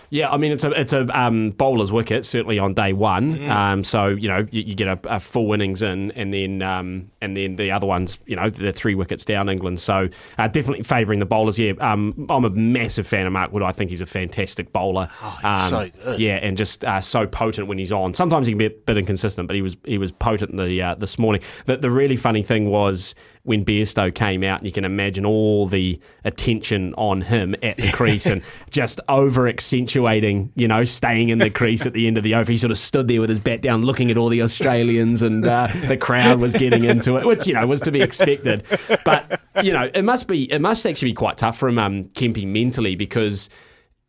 Yeah, 0.10 0.32
I 0.32 0.38
mean 0.38 0.52
it's 0.52 0.64
a 0.64 0.72
it's 0.72 0.94
a 0.94 1.06
um, 1.20 1.52
bowler's 1.52 1.92
wicket 1.92 2.26
certainly 2.26 2.60
on 2.60 2.74
day 2.74 2.94
one. 2.94 3.38
Mm. 3.38 3.50
Um, 3.50 3.84
so 3.84 4.08
you 4.08 4.28
know 4.28 4.46
you, 4.52 4.62
you 4.62 4.76
get 4.76 4.88
a, 4.88 5.16
a, 5.16 5.20
full 5.20 5.54
innings 5.54 5.82
in, 5.82 6.12
and 6.12 6.34
then 6.34 6.62
um, 6.62 7.12
and 7.22 7.36
then 7.36 7.56
the 7.56 7.72
other 7.72 7.88
ones, 7.88 8.20
you 8.26 8.36
know, 8.36 8.50
the 8.50 8.72
three 8.72 8.96
wickets 8.96 9.26
down 9.26 9.50
England. 9.50 9.80
So 9.80 10.08
uh, 10.38 10.48
definitely 10.48 10.84
favouring 10.84 11.20
the 11.20 11.26
bowlers. 11.26 11.58
Yeah, 11.58 11.74
um, 11.80 12.28
I'm 12.30 12.46
a 12.46 12.50
massive 12.50 13.08
fan 13.08 13.26
of 13.26 13.34
Mark 13.34 13.52
Wood. 13.52 13.64
I 13.64 13.72
think 13.72 13.90
he's 13.90 14.02
a 14.02 14.06
fantastic 14.06 14.72
bowler. 14.72 15.10
Oh, 15.22 15.40
um, 15.44 15.70
so 15.70 15.90
good. 16.04 16.20
Yeah, 16.20 16.36
and 16.36 16.58
just 16.58 16.86
uh, 16.86 17.02
so 17.02 17.28
potent 17.28 17.68
when 17.68 17.78
he's 17.78 17.92
on. 17.92 18.14
Sometimes 18.14 18.48
he 18.48 18.54
can 18.54 18.60
be 18.60 18.68
a 18.68 18.70
bit 18.70 18.98
inconsistent, 18.98 19.48
but 19.48 19.56
he 19.56 19.62
was 19.62 19.78
he 19.86 19.98
was 19.98 20.12
potent 20.12 20.56
the 20.56 20.82
uh, 20.82 20.96
this 20.96 21.18
morning. 21.18 21.42
The, 21.66 21.78
the 21.78 21.90
really 21.90 22.16
funny 22.16 22.44
thing 22.44 22.70
was 22.70 23.16
when 23.46 23.64
Bairstow 23.64 24.14
came 24.14 24.44
out, 24.44 24.60
and 24.60 24.66
you 24.66 24.72
can 24.72 24.86
imagine 24.86 25.26
all 25.26 25.68
the 25.68 26.00
attention 26.24 26.94
on 26.96 27.22
him 27.22 27.56
at 27.64 27.78
the 27.78 27.92
crease 27.92 28.26
and 28.26 28.42
just 28.72 29.00
over 29.08 29.48
accentuating, 29.48 30.52
you 30.56 30.68
know, 30.68 30.84
staying 30.84 31.30
in 31.30 31.38
the 31.38 31.50
crease 31.50 31.86
at 31.86 31.94
the 31.94 32.08
end 32.08 32.18
of 32.18 32.24
the 32.24 32.36
over. 32.36 32.52
He 32.52 32.58
sort 32.58 32.72
of 32.72 32.78
stood 32.78 33.08
there 33.08 33.22
with 33.22 33.30
his 33.30 33.40
bat 33.40 33.62
down, 33.62 33.84
looking 33.84 34.12
at 34.12 34.18
all 34.18 34.30
the 34.30 34.42
Australians, 34.42 35.22
and 35.22 35.46
uh, 35.46 35.68
the 35.88 35.98
crowd 35.98 36.40
was 36.40 36.54
getting 36.54 36.84
into 36.84 37.18
it, 37.18 37.26
which 37.26 37.48
you 37.48 37.54
know 37.54 37.66
was 37.66 37.82
to 37.82 37.92
be 37.92 38.02
expected. 38.02 38.66
But 39.06 39.42
you 39.64 39.72
know, 39.72 39.90
it 39.94 40.04
must 40.04 40.28
be, 40.28 40.52
it 40.52 40.60
must 40.60 40.86
actually 40.86 41.12
be 41.12 41.16
quite 41.16 41.38
tough 41.38 41.58
for 41.58 41.70
him, 41.70 41.80
um, 41.80 42.06
Kempy, 42.10 42.46
mentally 42.46 42.96
because 42.96 43.50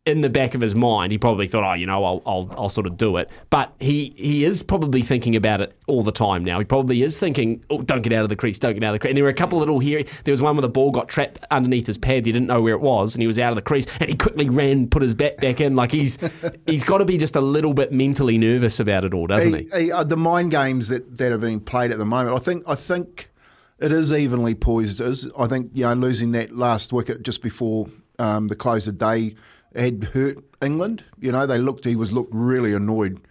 in 0.07 0.21
the 0.21 0.29
back 0.29 0.55
of 0.55 0.61
his 0.61 0.73
mind, 0.73 1.11
he 1.11 1.17
probably 1.17 1.47
thought, 1.47 1.69
oh, 1.69 1.73
you 1.73 1.85
know, 1.85 2.01
I'll, 2.01 2.21
I'll, 2.25 2.49
I'll 2.57 2.69
sort 2.69 2.87
of 2.87 2.95
do 2.95 3.17
it. 3.17 3.29
But 3.49 3.73
he, 3.81 4.13
he 4.15 4.45
is 4.45 4.63
probably 4.63 5.01
thinking 5.01 5.35
about 5.35 5.59
it 5.59 5.77
all 5.85 6.01
the 6.01 6.13
time 6.13 6.45
now. 6.45 6.57
He 6.59 6.63
probably 6.65 7.01
is 7.01 7.19
thinking, 7.19 7.61
oh, 7.69 7.81
don't 7.81 8.03
get 8.03 8.13
out 8.13 8.23
of 8.23 8.29
the 8.29 8.37
crease, 8.37 8.57
don't 8.57 8.73
get 8.73 8.85
out 8.85 8.91
of 8.91 8.93
the 8.93 8.99
crease. 8.99 9.09
And 9.09 9.17
there 9.17 9.25
were 9.25 9.29
a 9.29 9.33
couple 9.33 9.59
little 9.59 9.79
here. 9.79 10.05
There 10.23 10.31
was 10.31 10.41
one 10.41 10.55
where 10.55 10.61
the 10.61 10.69
ball 10.69 10.91
got 10.91 11.09
trapped 11.09 11.43
underneath 11.51 11.85
his 11.85 11.97
pads. 11.97 12.25
He 12.25 12.31
didn't 12.31 12.47
know 12.47 12.61
where 12.61 12.73
it 12.73 12.79
was, 12.79 13.15
and 13.15 13.21
he 13.21 13.27
was 13.27 13.37
out 13.37 13.51
of 13.51 13.57
the 13.57 13.61
crease. 13.61 13.85
And 13.99 14.09
he 14.09 14.15
quickly 14.15 14.49
ran, 14.49 14.87
put 14.87 15.01
his 15.01 15.13
bat 15.13 15.37
back 15.41 15.59
in. 15.59 15.75
Like 15.75 15.91
he's 15.91 16.17
he's 16.65 16.85
got 16.85 16.99
to 16.99 17.05
be 17.05 17.17
just 17.17 17.35
a 17.35 17.41
little 17.41 17.73
bit 17.73 17.91
mentally 17.91 18.37
nervous 18.37 18.79
about 18.79 19.03
it 19.03 19.13
all, 19.13 19.27
doesn't 19.27 19.53
he? 19.53 19.69
he? 19.73 19.83
he 19.83 19.91
uh, 19.91 20.05
the 20.05 20.15
mind 20.15 20.51
games 20.51 20.87
that, 20.87 21.17
that 21.17 21.33
are 21.33 21.37
being 21.37 21.59
played 21.59 21.91
at 21.91 21.97
the 21.97 22.05
moment, 22.05 22.33
I 22.33 22.39
think 22.39 22.63
I 22.65 22.75
think 22.75 23.29
it 23.77 23.91
is 23.91 24.13
evenly 24.13 24.55
poised. 24.55 25.01
I 25.01 25.47
think 25.47 25.71
you 25.73 25.83
know 25.83 25.93
losing 25.95 26.31
that 26.31 26.55
last 26.55 26.93
wicket 26.93 27.23
just 27.23 27.41
before 27.41 27.89
um, 28.19 28.47
the 28.47 28.55
close 28.55 28.87
of 28.87 28.97
day 28.97 29.35
had 29.77 30.03
hurt 30.05 30.37
England. 30.61 31.03
You 31.19 31.31
know, 31.31 31.45
they 31.45 31.57
looked. 31.57 31.85
He 31.85 31.95
was 31.95 32.11
looked 32.11 32.33
really 32.33 32.73
annoyed 32.73 33.21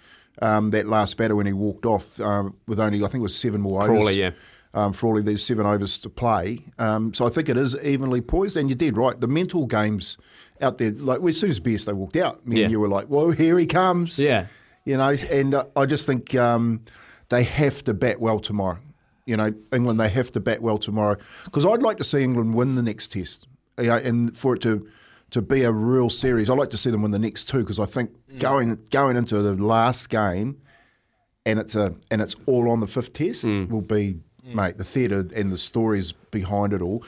um, 0.41 0.71
that 0.71 0.87
last 0.87 1.17
batter 1.17 1.35
when 1.35 1.47
he 1.47 1.53
walked 1.53 1.87
off 1.87 2.21
um, 2.21 2.57
with 2.67 2.81
only 2.81 2.99
I 2.99 3.09
think 3.09 3.21
it 3.21 3.23
was 3.23 3.37
seven 3.37 3.61
more 3.61 3.83
overs. 3.83 3.97
Crawley, 3.97 4.21
yeah. 4.21 4.31
Um, 4.75 4.93
Frawley, 4.93 5.23
there's 5.23 5.43
seven 5.43 5.65
overs 5.65 5.99
to 6.01 6.11
play. 6.11 6.65
Um, 6.79 7.15
so 7.15 7.27
I 7.27 7.31
think 7.31 7.49
it 7.49 7.57
is 7.57 7.75
evenly 7.83 8.21
poised. 8.21 8.59
And 8.59 8.69
you 8.69 8.75
did 8.75 8.97
right. 8.97 9.19
The 9.19 9.27
mental 9.27 9.67
games 9.67 10.19
out 10.61 10.79
there, 10.79 10.91
like 10.91 11.23
as 11.23 11.41
soon 11.41 11.51
as 11.51 11.61
Bairstow 11.61 11.95
walked 11.95 12.17
out, 12.17 12.47
me 12.47 12.59
yeah. 12.59 12.65
and 12.65 12.73
you 12.73 12.81
were 12.81 12.89
like, 12.89 13.09
"Well, 13.09 13.31
here 13.31 13.59
he 13.59 13.67
comes." 13.67 14.19
Yeah. 14.19 14.47
You 14.85 14.97
know, 14.99 15.17
and 15.31 15.55
uh, 15.55 15.65
I 15.75 15.87
just 15.87 16.07
think 16.07 16.35
um, 16.35 16.83
they 17.29 17.43
have 17.43 17.83
to 17.85 17.95
bat 17.95 18.21
well 18.21 18.39
tomorrow. 18.39 18.79
You 19.25 19.37
know, 19.37 19.53
England 19.73 19.99
they 19.99 20.09
have 20.11 20.31
to 20.33 20.41
bat 20.41 20.63
well 20.63 20.79
tomorrow 20.79 21.17
because 21.45 21.67
I'd 21.67 21.83
like 21.83 21.97
to 21.99 22.05
see 22.05 22.23
England 22.23 22.55
win 22.55 22.77
the 22.77 22.83
next 22.83 23.09
test, 23.09 23.49
you 23.79 23.87
know, 23.87 23.97
and 23.97 24.37
for 24.37 24.55
it 24.55 24.63
to 24.63 24.89
to 25.31 25.43
be 25.43 25.63
a 25.63 25.73
real 25.73 26.09
series. 26.09 26.49
I 26.49 26.55
like 26.55 26.71
to 26.71 26.77
see 26.77 26.91
them 26.91 27.03
win 27.03 27.11
the 27.11 27.19
next 27.19 27.49
two 27.49 27.59
because 27.59 27.81
I 27.81 27.87
think 27.87 28.11
mm. 28.29 28.39
going 28.39 28.79
going 28.91 29.17
into 29.17 29.43
the 29.43 29.55
last 29.55 30.09
game, 30.09 30.61
and 31.45 31.59
it's 31.59 31.75
a 31.75 31.95
and 32.11 32.23
it's 32.23 32.37
all 32.47 32.71
on 32.71 32.81
the 32.81 32.87
fifth 32.87 33.13
test 33.13 33.45
mm. 33.45 33.69
will 33.69 33.81
be, 33.81 34.21
mm. 34.47 34.55
mate. 34.55 34.79
The 34.79 34.85
theatre 34.85 35.27
and 35.35 35.53
the 35.53 35.59
stories 35.59 36.13
behind 36.13 36.73
it 36.73 36.83
all 36.83 37.05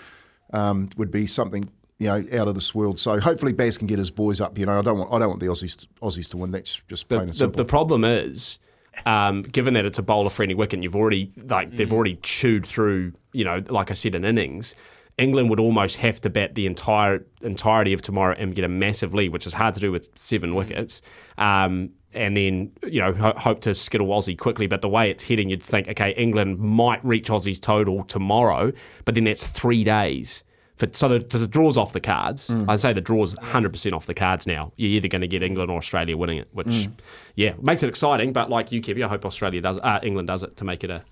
um, 0.52 0.88
would 0.96 1.10
be 1.10 1.26
something 1.26 1.70
you 1.98 2.08
know 2.08 2.24
out 2.40 2.48
of 2.48 2.54
this 2.54 2.74
world. 2.74 2.98
So 2.98 3.20
hopefully 3.20 3.52
Baz 3.52 3.78
can 3.78 3.86
get 3.86 3.98
his 3.98 4.10
boys 4.10 4.40
up. 4.40 4.58
You 4.58 4.66
know, 4.66 4.78
I 4.78 4.82
don't 4.82 4.98
want 4.98 5.12
I 5.12 5.18
don't 5.18 5.28
want 5.28 5.40
the 5.40 5.46
Aussies 5.46 5.86
Aussies 6.02 6.30
to 6.30 6.36
win. 6.36 6.50
That's 6.50 6.80
just 6.88 7.08
plain 7.08 7.20
the, 7.20 7.24
and 7.26 7.36
simple. 7.36 7.56
The, 7.56 7.64
the 7.64 7.68
problem 7.68 8.04
is. 8.04 8.58
Um, 9.06 9.42
given 9.42 9.74
that 9.74 9.84
it's 9.84 9.98
a 9.98 10.02
bowler 10.02 10.28
friendly 10.28 10.56
wicket, 10.56 10.74
and 10.74 10.82
you've 10.82 10.96
already 10.96 11.30
like 11.48 11.70
they've 11.70 11.88
mm. 11.88 11.92
already 11.92 12.16
chewed 12.16 12.66
through, 12.66 13.12
you 13.32 13.44
know, 13.44 13.62
like 13.68 13.92
I 13.92 13.94
said, 13.94 14.16
an 14.16 14.24
innings. 14.24 14.74
England 15.18 15.50
would 15.50 15.60
almost 15.60 15.96
have 15.98 16.20
to 16.22 16.30
bat 16.30 16.54
the 16.54 16.66
entire 16.66 17.24
entirety 17.42 17.92
of 17.92 18.00
tomorrow 18.00 18.34
and 18.38 18.54
get 18.54 18.64
a 18.64 18.68
massive 18.68 19.12
lead, 19.14 19.32
which 19.32 19.46
is 19.46 19.52
hard 19.52 19.74
to 19.74 19.80
do 19.80 19.92
with 19.92 20.10
seven 20.14 20.54
wickets. 20.54 21.02
Um, 21.36 21.90
and 22.14 22.36
then 22.36 22.72
you 22.86 23.00
know 23.00 23.12
ho- 23.12 23.34
hope 23.36 23.60
to 23.60 23.74
skittle 23.74 24.08
Aussie 24.08 24.38
quickly. 24.38 24.66
But 24.66 24.80
the 24.80 24.88
way 24.88 25.10
it's 25.10 25.24
heading, 25.24 25.50
you'd 25.50 25.62
think, 25.62 25.88
okay, 25.88 26.12
England 26.12 26.58
might 26.58 27.04
reach 27.04 27.28
Aussie's 27.28 27.60
total 27.60 28.04
tomorrow, 28.04 28.72
but 29.04 29.14
then 29.14 29.24
that's 29.24 29.44
three 29.44 29.84
days. 29.84 30.44
For, 30.76 30.86
so 30.92 31.08
the, 31.08 31.18
the 31.18 31.48
draw's 31.48 31.76
off 31.76 31.92
the 31.92 32.00
cards. 32.00 32.48
Mm. 32.48 32.66
I'd 32.68 32.78
say 32.78 32.92
the 32.92 33.00
draw's 33.00 33.34
100% 33.34 33.92
off 33.92 34.06
the 34.06 34.14
cards 34.14 34.46
now. 34.46 34.72
You're 34.76 34.90
either 34.90 35.08
going 35.08 35.22
to 35.22 35.26
get 35.26 35.42
England 35.42 35.72
or 35.72 35.76
Australia 35.76 36.16
winning 36.16 36.38
it, 36.38 36.48
which, 36.52 36.68
mm. 36.68 36.92
yeah, 37.34 37.54
makes 37.60 37.82
it 37.82 37.88
exciting. 37.88 38.32
But 38.32 38.48
like 38.48 38.70
you, 38.70 38.80
Kevy, 38.80 39.04
I 39.04 39.08
hope 39.08 39.26
Australia 39.26 39.60
does, 39.60 39.76
uh, 39.78 39.98
England 40.04 40.28
does 40.28 40.44
it 40.44 40.56
to 40.58 40.64
make 40.64 40.84
it 40.84 40.90
a. 40.90 41.02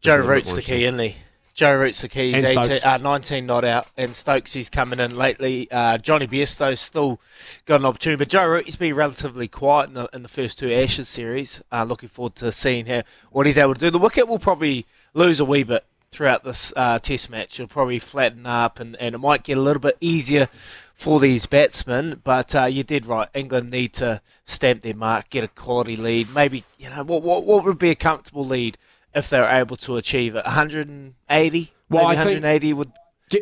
Joe 0.00 0.18
Root's 0.18 0.54
the 0.54 0.62
key, 0.62 0.84
isn't 0.84 1.00
he? 1.00 1.16
Joe 1.56 1.74
Root's 1.74 2.02
the 2.02 2.08
keys, 2.10 2.44
18, 2.44 2.80
uh, 2.84 2.98
19 2.98 3.46
not 3.46 3.64
out, 3.64 3.86
and 3.96 4.14
Stokes 4.14 4.54
is 4.56 4.68
coming 4.68 5.00
in 5.00 5.16
lately. 5.16 5.70
Uh, 5.70 5.96
Jonny 5.96 6.26
Bairstow's 6.26 6.80
still 6.80 7.18
got 7.64 7.80
an 7.80 7.86
opportunity, 7.86 8.18
but 8.18 8.28
Joe 8.28 8.46
Root 8.46 8.66
has 8.66 8.76
been 8.76 8.94
relatively 8.94 9.48
quiet 9.48 9.88
in 9.88 9.94
the, 9.94 10.06
in 10.12 10.22
the 10.22 10.28
first 10.28 10.58
two 10.58 10.70
Ashes 10.70 11.08
series. 11.08 11.62
Uh, 11.72 11.84
looking 11.84 12.10
forward 12.10 12.34
to 12.36 12.52
seeing 12.52 12.84
how 12.84 13.04
what 13.30 13.46
he's 13.46 13.56
able 13.56 13.72
to 13.72 13.80
do. 13.80 13.90
The 13.90 13.98
wicket 13.98 14.28
will 14.28 14.38
probably 14.38 14.84
lose 15.14 15.40
a 15.40 15.46
wee 15.46 15.62
bit 15.62 15.86
throughout 16.10 16.44
this 16.44 16.74
uh, 16.76 16.98
Test 16.98 17.30
match. 17.30 17.58
It'll 17.58 17.68
probably 17.68 18.00
flatten 18.00 18.44
up, 18.44 18.78
and, 18.78 18.94
and 18.96 19.14
it 19.14 19.18
might 19.18 19.42
get 19.42 19.56
a 19.56 19.62
little 19.62 19.80
bit 19.80 19.96
easier 19.98 20.48
for 20.92 21.20
these 21.20 21.46
batsmen. 21.46 22.20
But 22.22 22.54
uh, 22.54 22.66
you 22.66 22.82
did 22.82 23.06
right. 23.06 23.30
England 23.32 23.70
need 23.70 23.94
to 23.94 24.20
stamp 24.44 24.82
their 24.82 24.94
mark, 24.94 25.30
get 25.30 25.42
a 25.42 25.48
quality 25.48 25.96
lead. 25.96 26.34
Maybe 26.34 26.64
you 26.78 26.90
know 26.90 27.02
what 27.02 27.22
what, 27.22 27.46
what 27.46 27.64
would 27.64 27.78
be 27.78 27.88
a 27.88 27.94
comfortable 27.94 28.44
lead 28.44 28.76
if 29.16 29.30
they're 29.30 29.50
able 29.50 29.76
to 29.78 29.96
achieve 29.96 30.36
it. 30.36 30.44
180, 30.44 31.72
well, 31.88 32.08
maybe 32.08 32.16
I 32.16 32.24
180 32.24 32.72
would 32.74 32.92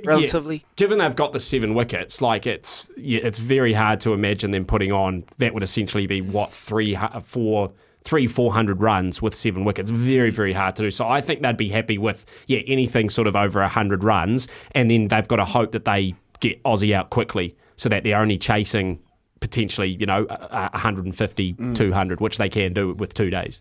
relatively. 0.05 0.57
Yeah, 0.57 0.63
given 0.77 0.99
they've 0.99 1.15
got 1.15 1.33
the 1.33 1.41
seven 1.41 1.75
wickets, 1.75 2.23
like 2.23 2.47
it's 2.47 2.91
yeah, 2.97 3.21
it's 3.23 3.39
very 3.39 3.73
hard 3.75 4.01
to 4.01 4.13
imagine 4.13 4.53
them 4.53 4.65
putting 4.65 4.93
on 4.93 5.25
that 5.39 5.53
would 5.53 5.63
essentially 5.63 6.07
be 6.07 6.21
what 6.21 6.53
three 6.53 6.97
four 7.23 7.73
three 8.05 8.27
four 8.27 8.53
hundred 8.53 8.81
runs 8.81 9.21
with 9.21 9.35
seven 9.35 9.65
wickets. 9.65 9.91
Very 9.91 10.31
very 10.31 10.53
hard 10.53 10.77
to 10.77 10.83
do. 10.83 10.91
So 10.91 11.07
I 11.07 11.21
think 11.21 11.43
they'd 11.43 11.57
be 11.57 11.69
happy 11.69 11.99
with 11.99 12.25
yeah 12.47 12.61
anything 12.67 13.11
sort 13.11 13.27
of 13.27 13.37
over 13.37 13.67
hundred 13.67 14.05
runs, 14.05 14.49
and 14.73 14.91
then 14.91 15.09
they've 15.09 15.29
got 15.29 15.37
to 15.37 15.45
hope 15.45 15.73
that 15.73 15.85
they 15.85 16.15
get 16.41 16.63
Aussie 16.63 16.95
out 16.95 17.11
quickly 17.11 17.57
so 17.77 17.89
that 17.89 18.05
they're 18.05 18.19
only 18.19 18.39
chasing 18.39 19.01
potentially 19.41 19.89
you 19.89 20.07
know 20.07 20.25
150 20.25 21.53
mm. 21.53 21.75
200 21.75 22.21
which 22.21 22.39
they 22.39 22.49
can 22.49 22.73
do 22.73 22.95
with 22.95 23.13
two 23.13 23.29
days 23.29 23.61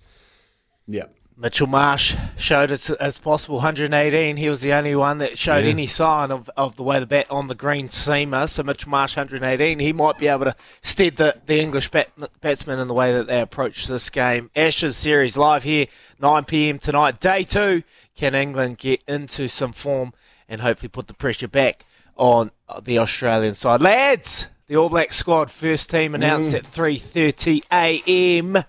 yeah 0.88 1.04
Mitchell 1.36 1.68
Marsh 1.68 2.16
showed 2.38 2.72
as, 2.72 2.90
as 2.92 3.18
possible 3.18 3.56
118. 3.56 4.38
He 4.38 4.50
was 4.50 4.62
the 4.62 4.74
only 4.74 4.96
one 4.96 5.18
that 5.18 5.38
showed 5.38 5.66
yeah. 5.66 5.72
any 5.72 5.88
sign 5.88 6.32
of, 6.32 6.50
of 6.56 6.76
the 6.76 6.84
way 6.84 7.00
the 7.00 7.06
bat 7.06 7.30
on 7.30 7.48
the 7.48 7.56
green 7.56 7.88
seamer. 7.88 8.48
So 8.48 8.64
Mitchell 8.64 8.92
Marsh 8.92 9.18
118. 9.18 9.80
He 9.80 9.94
might 9.94 10.18
be 10.18 10.28
able 10.28 10.46
to 10.46 10.56
stead 10.82 11.16
the, 11.16 11.42
the 11.46 11.60
English 11.60 11.90
bat, 11.90 12.10
batsmen 12.42 12.80
in 12.80 12.88
the 12.88 12.94
way 12.94 13.14
that 13.14 13.28
they 13.28 13.42
approach 13.42 13.88
this 13.88 14.10
game. 14.10 14.52
Ashes 14.56 14.96
series 14.96 15.36
live 15.36 15.64
here 15.64 15.88
9 16.22 16.46
p.m. 16.46 16.80
tonight. 16.80 17.20
Day 17.20 17.44
two. 17.44 17.84
Can 18.16 18.36
England 18.36 18.78
get 18.78 19.04
into 19.08 19.48
some 19.48 19.74
form 19.74 20.14
and 20.48 20.62
hopefully 20.62 20.90
put 20.90 21.08
the 21.08 21.16
pressure 21.16 21.48
back 21.48 21.86
on 22.16 22.52
the 22.84 23.00
Australian 23.00 23.56
side, 23.56 23.82
lads? 23.82 24.48
The 24.68 24.78
All 24.78 24.90
Black 24.90 25.12
squad 25.12 25.50
first 25.50 25.90
team 25.90 26.14
announced 26.16 26.54
mm. 26.54 26.58
at 26.60 26.64
3:30 26.64 27.64
a.m 27.72 28.64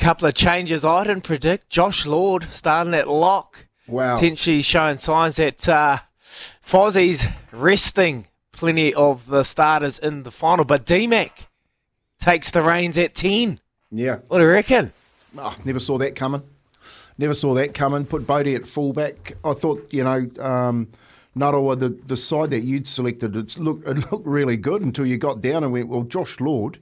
couple 0.00 0.26
of 0.26 0.34
changes 0.34 0.84
I 0.84 1.04
didn't 1.04 1.24
predict. 1.24 1.68
Josh 1.68 2.06
Lord 2.06 2.44
starting 2.44 2.94
at 2.94 3.06
lock. 3.06 3.66
Wow. 3.86 4.16
Potentially 4.16 4.62
showing 4.62 4.96
signs 4.96 5.36
that 5.36 5.68
uh, 5.68 5.98
Fozzie's 6.66 7.26
resting 7.52 8.26
plenty 8.52 8.94
of 8.94 9.26
the 9.26 9.42
starters 9.44 9.98
in 9.98 10.22
the 10.22 10.30
final. 10.30 10.64
But 10.64 10.86
DMAC 10.86 11.46
takes 12.18 12.50
the 12.50 12.62
reins 12.62 12.96
at 12.96 13.14
10. 13.14 13.60
Yeah. 13.90 14.18
What 14.28 14.38
do 14.38 14.44
you 14.44 14.50
reckon? 14.50 14.92
Oh, 15.36 15.54
never 15.64 15.80
saw 15.80 15.98
that 15.98 16.16
coming. 16.16 16.42
Never 17.18 17.34
saw 17.34 17.52
that 17.54 17.74
coming. 17.74 18.06
Put 18.06 18.26
Bodie 18.26 18.54
at 18.54 18.66
fullback. 18.66 19.36
I 19.44 19.52
thought, 19.52 19.86
you 19.90 20.04
know, 20.04 20.30
um, 20.42 20.88
Narawa, 21.36 21.78
the, 21.78 21.90
the 22.06 22.16
side 22.16 22.50
that 22.50 22.60
you'd 22.60 22.88
selected, 22.88 23.36
it's 23.36 23.58
look, 23.58 23.86
it 23.86 24.10
looked 24.10 24.26
really 24.26 24.56
good 24.56 24.80
until 24.82 25.04
you 25.04 25.18
got 25.18 25.42
down 25.42 25.62
and 25.62 25.72
went, 25.72 25.88
well, 25.88 26.02
Josh 26.02 26.40
Lord 26.40 26.78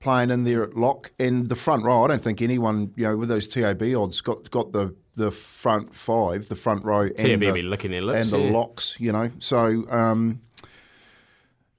playing 0.00 0.30
in 0.30 0.44
there 0.44 0.62
at 0.62 0.76
lock 0.76 1.12
and 1.18 1.48
the 1.48 1.56
front 1.56 1.84
row. 1.84 2.04
I 2.04 2.08
don't 2.08 2.22
think 2.22 2.42
anyone, 2.42 2.92
you 2.96 3.04
know, 3.04 3.16
with 3.16 3.28
those 3.28 3.48
TAB 3.48 3.82
odds 3.96 4.20
got 4.20 4.50
got 4.50 4.72
the 4.72 4.94
the 5.14 5.30
front 5.30 5.94
five, 5.94 6.48
the 6.48 6.56
front 6.56 6.84
row, 6.84 7.08
TAB 7.08 7.42
and 7.42 7.56
the, 7.56 7.62
licking 7.62 7.90
their 7.90 8.02
lips, 8.02 8.32
and 8.32 8.44
the 8.44 8.50
locks. 8.50 8.96
You 9.00 9.12
know, 9.12 9.30
so 9.38 9.84
um, 9.90 10.40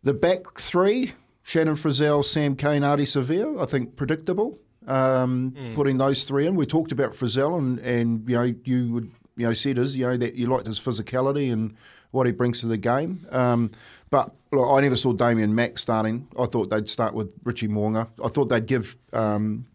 the 0.04 0.14
back 0.14 0.58
three: 0.58 1.14
Shannon 1.44 1.76
Frizell, 1.76 2.26
Sam 2.26 2.56
Cane, 2.56 2.82
Ardie 2.82 3.02
Savea. 3.02 3.62
I 3.62 3.66
think 3.66 3.96
predictable. 3.96 4.60
Um, 4.88 5.54
Putting 5.76 5.98
those 5.98 6.24
three 6.24 6.48
in, 6.48 6.56
we 6.56 6.66
talked 6.66 6.94
about 6.94 7.12
Frizell, 7.12 7.58
and 7.58 7.80
and 7.80 8.28
you 8.28 8.36
know 8.36 8.56
you 8.64 8.92
would 8.94 9.12
you 9.38 9.48
know 9.48 9.54
said 9.54 9.78
is 9.78 9.96
you 9.96 10.06
know 10.06 10.18
that 10.18 10.36
you 10.36 10.48
liked 10.48 10.66
his 10.68 10.80
physicality 10.80 11.52
and 11.54 11.76
what 12.12 12.26
he 12.26 12.32
brings 12.32 12.60
to 12.62 12.68
the 12.68 12.78
game. 12.78 13.26
Um, 13.32 13.72
but 14.10 14.34
look, 14.52 14.78
I 14.78 14.82
never 14.82 14.96
saw 14.96 15.14
Damian 15.14 15.54
Mack 15.54 15.78
starting. 15.78 16.28
I 16.40 16.46
thought 16.46 16.70
they'd 16.70 16.90
start 16.90 17.14
with 17.14 17.34
Richie 17.44 17.68
Mo'unga. 17.68 18.08
I 18.24 18.30
thought 18.30 18.46
they'd 18.46 18.66
give 18.66 18.98
um, 19.14 19.66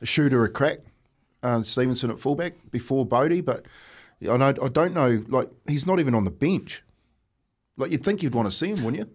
a 0.00 0.06
shooter 0.06 0.44
a 0.44 0.48
crack, 0.48 0.78
uh, 1.42 1.62
Stevenson 1.62 2.10
at 2.10 2.18
fullback 2.18 2.54
before 2.70 3.04
Bodie. 3.06 3.40
But 3.40 3.66
I 4.22 4.36
know 4.36 4.54
I 4.62 4.68
don't 4.68 4.94
know. 4.94 5.24
Like 5.28 5.50
he's 5.66 5.86
not 5.86 5.98
even 6.00 6.14
on 6.14 6.24
the 6.24 6.30
bench. 6.30 6.82
Like 7.76 7.90
you'd 7.90 8.04
think 8.04 8.22
you'd 8.22 8.34
want 8.34 8.50
to 8.50 8.54
see 8.54 8.68
him, 8.68 8.84
wouldn't 8.84 8.98
you? 8.98 9.10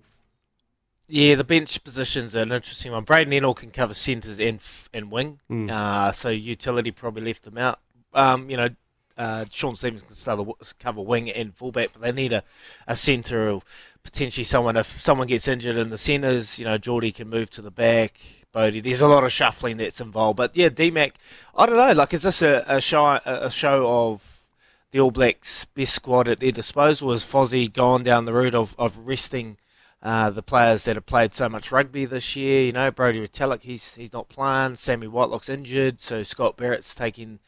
Yeah, 1.08 1.36
the 1.36 1.44
bench 1.44 1.84
position's 1.84 2.34
an 2.34 2.52
interesting 2.52 2.92
one. 2.92 3.04
Braydon 3.04 3.32
Ennor 3.32 3.56
can 3.56 3.70
cover 3.70 3.94
centres 3.94 4.40
and 4.40 4.56
f- 4.56 4.90
and 4.92 5.12
wing, 5.12 5.40
uh, 5.70 6.12
so 6.12 6.30
utility 6.30 6.90
probably 6.90 7.22
left 7.24 7.46
him 7.46 7.60
out. 7.60 7.80
Um, 8.12 8.50
you 8.50 8.58
know, 8.58 8.70
uh, 9.18 9.46
Sean 9.50 9.76
Stevens 9.76 10.04
can 10.04 10.38
the, 10.38 10.54
cover 10.80 11.02
wing 11.02 11.30
and 11.32 11.56
fullback, 11.56 11.90
but 11.94 12.02
they 12.02 12.12
need 12.12 12.34
a, 12.34 12.44
a 12.88 12.96
centre 12.96 13.50
or 13.50 13.62
potentially 14.04 14.44
someone 14.44 14.78
if 14.78 15.00
someone 15.00 15.28
gets 15.28 15.48
injured 15.48 15.78
in 15.78 15.90
the 15.90 15.98
centres. 15.98 16.60
You 16.60 16.66
know, 16.66 16.78
Jordie 16.78 17.12
can 17.12 17.30
move 17.30 17.50
to 17.52 17.62
the 17.62 17.72
back. 17.72 18.20
Bodie, 18.52 18.80
there's 18.80 19.02
a 19.02 19.08
lot 19.08 19.26
of 19.26 19.34
shuffling 19.34 19.78
that's 19.78 20.00
involved, 20.00 20.38
but 20.38 20.56
yeah, 20.56 20.70
DMAC. 20.70 21.16
I 21.58 21.66
don't 21.66 21.76
know. 21.76 21.92
Like, 21.92 22.14
is 22.14 22.24
this 22.24 22.42
a, 22.42 22.64
a 22.68 22.80
show 22.80 23.20
a 23.26 23.50
show 23.52 23.86
of 23.86 24.48
the 24.92 25.00
All 25.02 25.12
Blacks' 25.12 25.66
best 25.66 25.94
squad 25.94 26.30
at 26.30 26.40
their 26.40 26.54
disposal? 26.54 27.12
Has 27.12 27.26
Fozzie 27.26 27.72
gone 27.72 28.04
down 28.04 28.24
the 28.24 28.32
route 28.32 28.56
of, 28.56 28.74
of 28.80 28.98
resting 29.00 29.58
uh, 30.02 30.30
the 30.30 30.42
players 30.42 30.86
that 30.86 30.96
have 30.96 31.06
played 31.06 31.34
so 31.34 31.50
much 31.50 31.70
rugby 31.70 32.06
this 32.06 32.38
year? 32.38 32.68
You 32.68 32.72
know, 32.72 32.92
Brodie 32.92 33.28
Retallick, 33.28 33.64
he's 33.64 33.96
he's 33.96 34.14
not 34.14 34.30
playing. 34.30 34.76
Sammy 34.76 35.08
Whitelock's 35.08 35.50
injured, 35.50 36.00
so 36.00 36.24
Scott 36.24 36.56
Barrett's 36.56 36.96
taking 36.96 37.40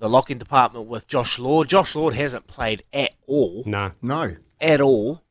the 0.00 0.08
locking 0.08 0.38
department 0.38 0.86
with 0.86 1.06
Josh 1.06 1.38
Lord. 1.38 1.68
Josh 1.68 1.94
Lord 1.94 2.14
hasn't 2.14 2.48
played 2.48 2.82
at 2.92 3.14
all, 3.28 3.62
No. 3.66 3.92
No. 4.02 4.34
at 4.60 4.80
all, 4.80 5.22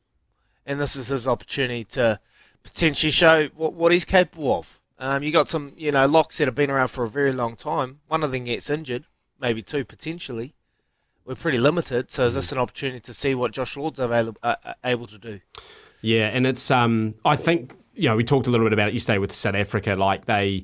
and 0.65 0.79
this 0.79 0.95
is 0.95 1.07
his 1.09 1.27
opportunity 1.27 1.83
to 1.85 2.19
potentially 2.63 3.11
show 3.11 3.47
what, 3.55 3.73
what 3.73 3.91
he's 3.91 4.05
capable 4.05 4.53
of. 4.57 4.79
Um, 4.97 5.23
you 5.23 5.31
got 5.31 5.49
some, 5.49 5.73
you 5.77 5.91
know, 5.91 6.05
locks 6.05 6.38
that 6.38 6.47
have 6.47 6.55
been 6.55 6.69
around 6.69 6.89
for 6.89 7.03
a 7.03 7.09
very 7.09 7.31
long 7.31 7.55
time. 7.55 7.99
One 8.07 8.23
of 8.23 8.31
them 8.31 8.43
gets 8.45 8.69
injured, 8.69 9.05
maybe 9.39 9.61
two 9.61 9.83
potentially. 9.85 10.53
We're 11.25 11.35
pretty 11.35 11.57
limited, 11.57 12.09
so 12.09 12.25
is 12.25 12.33
this 12.35 12.51
an 12.51 12.57
opportunity 12.57 12.99
to 13.01 13.13
see 13.13 13.35
what 13.35 13.51
Josh 13.51 13.77
Lord's 13.77 13.99
available, 13.99 14.39
uh, 14.43 14.55
uh, 14.63 14.73
able 14.83 15.05
to 15.07 15.17
do? 15.17 15.39
Yeah, 16.01 16.27
and 16.27 16.47
it's 16.47 16.71
um 16.71 17.15
I 17.25 17.35
think 17.35 17.75
you 17.93 18.07
know 18.09 18.15
we 18.15 18.23
talked 18.23 18.47
a 18.47 18.49
little 18.51 18.65
bit 18.65 18.73
about 18.73 18.88
it 18.89 18.93
yesterday 18.93 19.17
with 19.19 19.31
South 19.31 19.55
Africa. 19.55 19.95
Like 19.95 20.25
they 20.25 20.63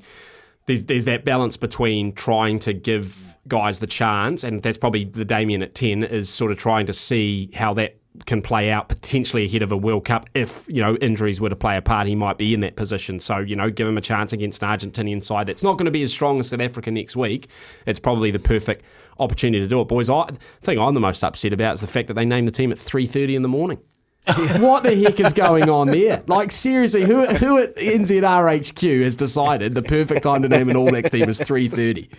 there's, 0.65 0.85
there's 0.85 1.05
that 1.05 1.25
balance 1.25 1.57
between 1.57 2.11
trying 2.11 2.59
to 2.59 2.73
give 2.73 3.37
guys 3.47 3.79
the 3.79 3.87
chance, 3.87 4.43
and 4.43 4.61
that's 4.61 4.77
probably 4.77 5.03
the 5.03 5.25
Damian 5.25 5.61
at 5.61 5.75
ten 5.75 6.03
is 6.03 6.29
sort 6.29 6.51
of 6.51 6.57
trying 6.57 6.85
to 6.87 6.93
see 6.93 7.51
how 7.53 7.73
that 7.75 7.97
can 8.25 8.41
play 8.41 8.71
out 8.71 8.87
potentially 8.87 9.43
ahead 9.43 9.61
of 9.61 9.73
a 9.73 9.77
World 9.77 10.05
Cup 10.05 10.25
if 10.33 10.65
you 10.69 10.81
know 10.81 10.95
injuries 10.97 11.41
were 11.41 11.49
to 11.49 11.55
play 11.55 11.77
a 11.77 11.81
part. 11.81 12.07
He 12.07 12.15
might 12.15 12.37
be 12.37 12.53
in 12.53 12.61
that 12.61 12.75
position, 12.75 13.19
so 13.19 13.39
you 13.39 13.55
know 13.55 13.69
give 13.69 13.87
him 13.87 13.97
a 13.97 14.01
chance 14.01 14.33
against 14.33 14.63
an 14.63 14.69
Argentinian 14.69 15.23
side 15.23 15.47
that's 15.47 15.63
not 15.63 15.73
going 15.73 15.85
to 15.85 15.91
be 15.91 16.01
as 16.01 16.11
strong 16.11 16.39
as 16.39 16.49
South 16.49 16.61
Africa 16.61 16.89
next 16.89 17.15
week. 17.15 17.47
It's 17.85 17.99
probably 17.99 18.31
the 18.31 18.39
perfect 18.39 18.85
opportunity 19.19 19.63
to 19.63 19.67
do 19.67 19.81
it, 19.81 19.87
boys. 19.87 20.09
I 20.09 20.25
the 20.31 20.39
thing 20.61 20.79
I'm 20.79 20.93
the 20.93 20.99
most 20.99 21.23
upset 21.23 21.53
about 21.53 21.73
is 21.73 21.81
the 21.81 21.87
fact 21.87 22.07
that 22.07 22.15
they 22.15 22.25
named 22.25 22.47
the 22.47 22.51
team 22.51 22.71
at 22.71 22.79
three 22.79 23.05
thirty 23.05 23.35
in 23.35 23.41
the 23.41 23.49
morning. 23.49 23.79
what 24.59 24.83
the 24.83 24.95
heck 24.95 25.19
is 25.19 25.33
going 25.33 25.69
on 25.69 25.87
there? 25.87 26.23
Like 26.27 26.51
seriously, 26.51 27.03
who 27.03 27.25
who 27.27 27.61
at 27.61 27.75
NZRHQ 27.75 29.03
has 29.03 29.15
decided 29.15 29.75
the 29.75 29.81
perfect 29.83 30.23
time 30.23 30.41
to 30.41 30.49
name 30.49 30.69
an 30.69 30.75
All 30.75 30.89
Blacks 30.89 31.09
team 31.11 31.29
is 31.29 31.39
three 31.39 31.67
thirty? 31.69 32.09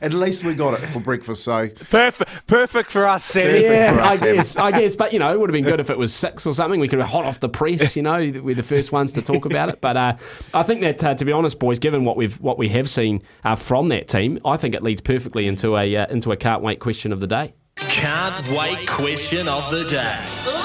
At 0.00 0.12
least 0.12 0.44
we 0.44 0.54
got 0.54 0.74
it 0.74 0.86
for 0.86 1.00
breakfast. 1.00 1.44
So 1.44 1.68
Perfect, 1.90 2.46
perfect 2.46 2.90
for 2.90 3.06
us, 3.06 3.24
Sammy. 3.24 3.52
Perfect 3.62 3.70
Yeah, 3.72 3.94
for 3.94 4.00
us, 4.00 4.12
I 4.12 4.16
Sam. 4.16 4.34
guess, 4.36 4.56
I 4.56 4.70
guess, 4.70 4.96
but 4.96 5.12
you 5.12 5.18
know, 5.18 5.32
it 5.32 5.38
would 5.38 5.50
have 5.50 5.54
been 5.54 5.64
good 5.64 5.80
if 5.80 5.90
it 5.90 5.98
was 5.98 6.14
six 6.14 6.46
or 6.46 6.54
something. 6.54 6.80
We 6.80 6.88
could 6.88 6.98
have 7.00 7.08
hot 7.10 7.24
off 7.24 7.40
the 7.40 7.48
press, 7.48 7.94
you 7.96 8.02
know, 8.02 8.18
we're 8.42 8.54
the 8.54 8.62
first 8.62 8.92
ones 8.92 9.12
to 9.12 9.22
talk 9.22 9.44
about 9.44 9.68
it. 9.68 9.80
But 9.80 9.96
uh, 9.96 10.16
I 10.54 10.62
think 10.62 10.80
that, 10.80 11.04
uh, 11.04 11.14
to 11.14 11.24
be 11.24 11.32
honest, 11.32 11.58
boys, 11.58 11.78
given 11.78 12.04
what 12.04 12.16
we've 12.16 12.40
what 12.40 12.58
we 12.58 12.68
have 12.70 12.88
seen 12.88 13.22
uh, 13.44 13.54
from 13.56 13.88
that 13.88 14.08
team, 14.08 14.38
I 14.44 14.56
think 14.56 14.74
it 14.74 14.82
leads 14.82 15.00
perfectly 15.00 15.46
into 15.46 15.76
a 15.76 15.96
uh, 15.96 16.06
into 16.06 16.32
a 16.32 16.36
can't 16.36 16.62
wait 16.62 16.80
question 16.80 17.12
of 17.12 17.20
the 17.20 17.26
day. 17.26 17.54
Can't 17.76 18.48
wait 18.50 18.86
question 18.88 19.48
of 19.48 19.70
the 19.70 19.84
day. 19.84 20.63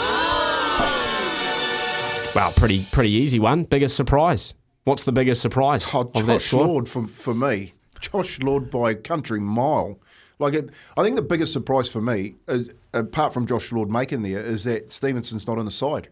Well, 2.35 2.51
pretty 2.51 2.85
pretty 2.91 3.09
easy 3.09 3.39
one. 3.39 3.63
Biggest 3.63 3.95
surprise. 3.95 4.53
What's 4.85 5.03
the 5.03 5.11
biggest 5.11 5.41
surprise 5.41 5.89
Oh, 5.93 6.01
of 6.01 6.13
that 6.13 6.25
Josh 6.25 6.43
squad? 6.45 6.65
Lord 6.67 6.87
for, 6.87 7.05
for 7.05 7.33
me. 7.33 7.73
Josh 7.99 8.39
Lord 8.41 8.69
by 8.69 8.93
country 8.93 9.39
mile. 9.39 9.99
Like, 10.39 10.53
it, 10.53 10.69
I 10.95 11.03
think 11.03 11.15
the 11.17 11.21
biggest 11.21 11.51
surprise 11.51 11.89
for 11.89 12.01
me, 12.01 12.35
is, 12.47 12.69
apart 12.93 13.33
from 13.33 13.45
Josh 13.45 13.71
Lord 13.73 13.89
making 13.91 14.21
there, 14.21 14.39
is 14.39 14.63
that 14.63 14.91
Stevenson's 14.93 15.47
not 15.47 15.57
on 15.57 15.65
the 15.65 15.71
side. 15.71 16.07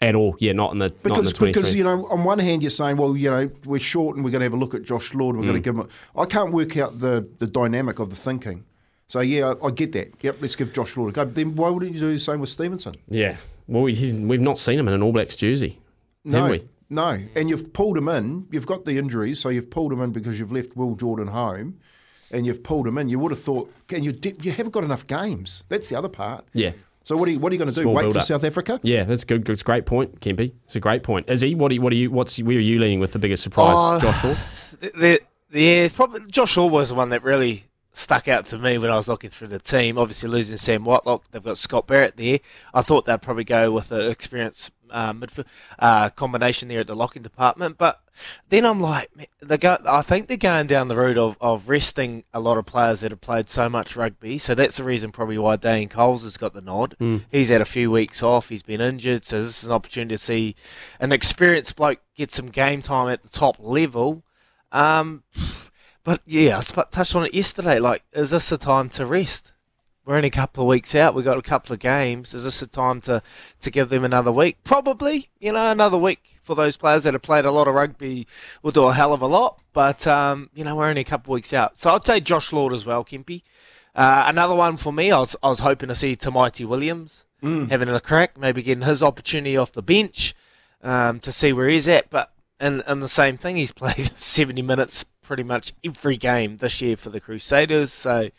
At 0.00 0.14
all? 0.14 0.34
Yeah, 0.38 0.52
not 0.52 0.72
in 0.72 0.78
the 0.78 0.88
not 0.88 0.94
in 0.96 1.02
Because, 1.02 1.32
the 1.34 1.46
because 1.46 1.74
you 1.74 1.84
know, 1.84 2.06
on 2.08 2.24
one 2.24 2.38
hand, 2.38 2.62
you're 2.62 2.70
saying, 2.70 2.96
well, 2.96 3.16
you 3.16 3.30
know, 3.30 3.50
we're 3.66 3.80
short 3.80 4.16
and 4.16 4.24
we're 4.24 4.30
going 4.30 4.40
to 4.40 4.44
have 4.46 4.54
a 4.54 4.56
look 4.56 4.74
at 4.74 4.82
Josh 4.82 5.12
Lord. 5.12 5.34
And 5.36 5.44
we're 5.44 5.50
Mm. 5.50 5.62
going 5.62 5.62
to 5.62 5.70
give 5.70 5.74
him. 5.74 5.88
A, 6.16 6.20
I 6.20 6.24
can't 6.24 6.52
work 6.52 6.76
out 6.76 6.98
the 7.00 7.28
the 7.38 7.46
dynamic 7.46 7.98
of 7.98 8.08
the 8.10 8.16
thinking. 8.16 8.64
So 9.08 9.20
yeah, 9.20 9.54
I, 9.62 9.66
I 9.66 9.70
get 9.72 9.92
that. 9.92 10.12
Yep, 10.22 10.36
let's 10.40 10.56
give 10.56 10.72
Josh 10.72 10.96
Lord 10.96 11.10
a 11.10 11.12
go. 11.12 11.24
Then 11.24 11.54
why 11.56 11.68
wouldn't 11.70 11.92
you 11.94 12.00
do 12.00 12.12
the 12.12 12.18
same 12.18 12.38
with 12.40 12.50
Stevenson? 12.50 12.94
Yeah. 13.08 13.36
Well, 13.68 13.84
he's, 13.86 14.14
we've 14.14 14.40
not 14.40 14.58
seen 14.58 14.78
him 14.78 14.88
in 14.88 14.94
an 14.94 15.02
All 15.02 15.12
Blacks 15.12 15.36
jersey, 15.36 15.78
No, 16.24 16.40
have 16.42 16.50
we? 16.50 16.68
no. 16.90 17.18
And 17.36 17.48
you've 17.48 17.72
pulled 17.72 17.96
him 17.98 18.08
in. 18.08 18.46
You've 18.50 18.66
got 18.66 18.84
the 18.84 18.98
injuries, 18.98 19.38
so 19.38 19.50
you've 19.50 19.70
pulled 19.70 19.92
him 19.92 20.00
in 20.00 20.10
because 20.10 20.40
you've 20.40 20.52
left 20.52 20.74
Will 20.76 20.94
Jordan 20.96 21.28
home, 21.28 21.78
and 22.30 22.46
you've 22.46 22.62
pulled 22.62 22.86
him 22.86 22.98
in. 22.98 23.08
You 23.08 23.18
would 23.18 23.30
have 23.32 23.40
thought, 23.40 23.72
and 23.90 24.04
you 24.04 24.12
di- 24.12 24.34
you 24.42 24.52
haven't 24.52 24.72
got 24.72 24.84
enough 24.84 25.06
games. 25.06 25.64
That's 25.68 25.88
the 25.88 25.96
other 25.96 26.08
part. 26.08 26.46
Yeah. 26.54 26.72
So 27.04 27.16
what 27.16 27.26
are 27.28 27.30
you 27.32 27.38
what 27.38 27.50
are 27.52 27.54
you 27.54 27.58
going 27.58 27.70
to 27.70 27.74
do? 27.74 27.82
Small 27.82 27.94
Wait 27.94 28.02
for 28.02 28.08
build-up. 28.08 28.22
South 28.24 28.44
Africa? 28.44 28.80
Yeah, 28.82 29.04
that's 29.04 29.24
good. 29.24 29.48
It's 29.48 29.62
a 29.62 29.64
great 29.64 29.86
point, 29.86 30.20
Kempy. 30.20 30.52
It's 30.64 30.76
a 30.76 30.80
great 30.80 31.02
point. 31.02 31.28
Izzy, 31.30 31.54
what 31.54 31.70
are 31.70 31.74
you, 31.74 31.80
what 31.80 31.90
are 31.92 31.96
you, 31.96 32.10
what's, 32.10 32.38
where 32.38 32.56
are 32.56 32.60
you 32.60 32.78
leaning 32.78 33.00
with 33.00 33.12
the 33.12 33.18
biggest 33.18 33.42
surprise, 33.42 33.74
Oh, 33.76 33.98
Josh 33.98 34.16
Hall? 34.16 34.36
the, 34.80 35.20
the, 35.50 35.58
yeah, 35.58 35.88
probably 35.94 36.20
Josh 36.30 36.54
Hall 36.56 36.68
was 36.68 36.90
the 36.90 36.94
one 36.94 37.08
that 37.10 37.22
really 37.22 37.64
stuck 37.92 38.28
out 38.28 38.44
to 38.46 38.58
me 38.58 38.78
when 38.78 38.90
I 38.90 38.96
was 38.96 39.08
looking 39.08 39.30
through 39.30 39.48
the 39.48 39.58
team. 39.58 39.98
Obviously, 39.98 40.28
losing 40.28 40.56
Sam 40.56 40.84
Whitelock, 40.84 41.24
they've 41.30 41.42
got 41.42 41.58
Scott 41.58 41.86
Barrett 41.86 42.16
there. 42.16 42.38
I 42.72 42.82
thought 42.82 43.04
they'd 43.04 43.22
probably 43.22 43.44
go 43.44 43.70
with 43.70 43.90
an 43.92 44.10
experienced 44.10 44.70
uh, 44.90 45.12
midfield 45.12 45.46
uh, 45.78 46.08
combination 46.10 46.68
there 46.68 46.80
at 46.80 46.86
the 46.86 46.96
locking 46.96 47.22
department. 47.22 47.76
But 47.78 48.00
then 48.48 48.64
I'm 48.64 48.80
like, 48.80 49.10
they 49.40 49.58
go. 49.58 49.78
I 49.86 50.02
think 50.02 50.28
they're 50.28 50.36
going 50.36 50.66
down 50.66 50.88
the 50.88 50.96
route 50.96 51.18
of, 51.18 51.36
of 51.40 51.68
resting 51.68 52.24
a 52.32 52.40
lot 52.40 52.58
of 52.58 52.66
players 52.66 53.00
that 53.00 53.10
have 53.10 53.20
played 53.20 53.48
so 53.48 53.68
much 53.68 53.96
rugby. 53.96 54.38
So 54.38 54.54
that's 54.54 54.76
the 54.76 54.84
reason 54.84 55.12
probably 55.12 55.38
why 55.38 55.56
Dane 55.56 55.88
Coles 55.88 56.22
has 56.24 56.36
got 56.36 56.54
the 56.54 56.60
nod. 56.60 56.96
He's 57.30 57.48
had 57.48 57.60
a 57.60 57.66
few 57.66 57.90
weeks 57.90 58.22
off. 58.22 58.48
He's 58.48 58.62
been 58.62 58.80
injured, 58.80 59.24
so 59.24 59.40
this 59.42 59.62
is 59.62 59.68
an 59.68 59.72
opportunity 59.72 60.14
to 60.14 60.18
see 60.18 60.56
an 61.00 61.12
experienced 61.12 61.76
bloke 61.76 62.00
get 62.14 62.30
some 62.30 62.48
game 62.48 62.82
time 62.82 63.08
at 63.08 63.22
the 63.22 63.28
top 63.28 63.56
level. 63.58 64.24
Um, 64.72 65.22
but 66.08 66.22
yeah, 66.24 66.56
I 66.56 66.60
sp- 66.64 66.88
touched 66.90 67.14
on 67.14 67.26
it 67.26 67.34
yesterday. 67.34 67.78
Like, 67.78 68.02
is 68.14 68.30
this 68.30 68.48
the 68.48 68.56
time 68.56 68.88
to 68.90 69.04
rest? 69.04 69.52
We're 70.06 70.16
only 70.16 70.28
a 70.28 70.30
couple 70.30 70.64
of 70.64 70.68
weeks 70.68 70.94
out. 70.94 71.14
We've 71.14 71.22
got 71.22 71.36
a 71.36 71.42
couple 71.42 71.74
of 71.74 71.80
games. 71.80 72.32
Is 72.32 72.44
this 72.44 72.60
the 72.60 72.66
time 72.66 73.02
to, 73.02 73.22
to 73.60 73.70
give 73.70 73.90
them 73.90 74.04
another 74.04 74.32
week? 74.32 74.56
Probably. 74.64 75.28
You 75.38 75.52
know, 75.52 75.70
another 75.70 75.98
week 75.98 76.38
for 76.42 76.56
those 76.56 76.78
players 76.78 77.04
that 77.04 77.12
have 77.12 77.20
played 77.20 77.44
a 77.44 77.50
lot 77.50 77.68
of 77.68 77.74
rugby 77.74 78.26
will 78.62 78.70
do 78.70 78.84
a 78.84 78.94
hell 78.94 79.12
of 79.12 79.20
a 79.20 79.26
lot. 79.26 79.60
But, 79.74 80.06
um, 80.06 80.48
you 80.54 80.64
know, 80.64 80.76
we're 80.76 80.88
only 80.88 81.02
a 81.02 81.04
couple 81.04 81.34
of 81.34 81.34
weeks 81.34 81.52
out. 81.52 81.76
So 81.76 81.90
I'd 81.90 82.06
say 82.06 82.20
Josh 82.20 82.54
Lord 82.54 82.72
as 82.72 82.86
well, 82.86 83.04
Kempy. 83.04 83.42
Uh, 83.94 84.24
another 84.28 84.54
one 84.54 84.78
for 84.78 84.94
me, 84.94 85.12
I 85.12 85.18
was, 85.18 85.36
I 85.42 85.50
was 85.50 85.58
hoping 85.58 85.90
to 85.90 85.94
see 85.94 86.16
Tamaiti 86.16 86.64
Williams 86.64 87.26
having 87.68 87.90
a 87.90 88.00
crack, 88.00 88.38
maybe 88.38 88.62
getting 88.62 88.84
his 88.84 89.02
opportunity 89.02 89.58
off 89.58 89.72
the 89.72 89.82
bench 89.82 90.34
um, 90.82 91.20
to 91.20 91.32
see 91.32 91.52
where 91.52 91.68
he's 91.68 91.86
at. 91.86 92.08
But 92.08 92.32
and 92.58 92.82
and 92.86 93.02
the 93.02 93.08
same 93.08 93.36
thing, 93.36 93.56
he's 93.56 93.72
played 93.82 94.16
70 94.16 94.62
minutes 94.62 95.04
pretty 95.28 95.42
much 95.42 95.74
every 95.84 96.16
game 96.16 96.56
this 96.56 96.80
year 96.80 96.96
for 96.96 97.10
the 97.10 97.20
Crusaders. 97.20 97.92
So 97.92 98.30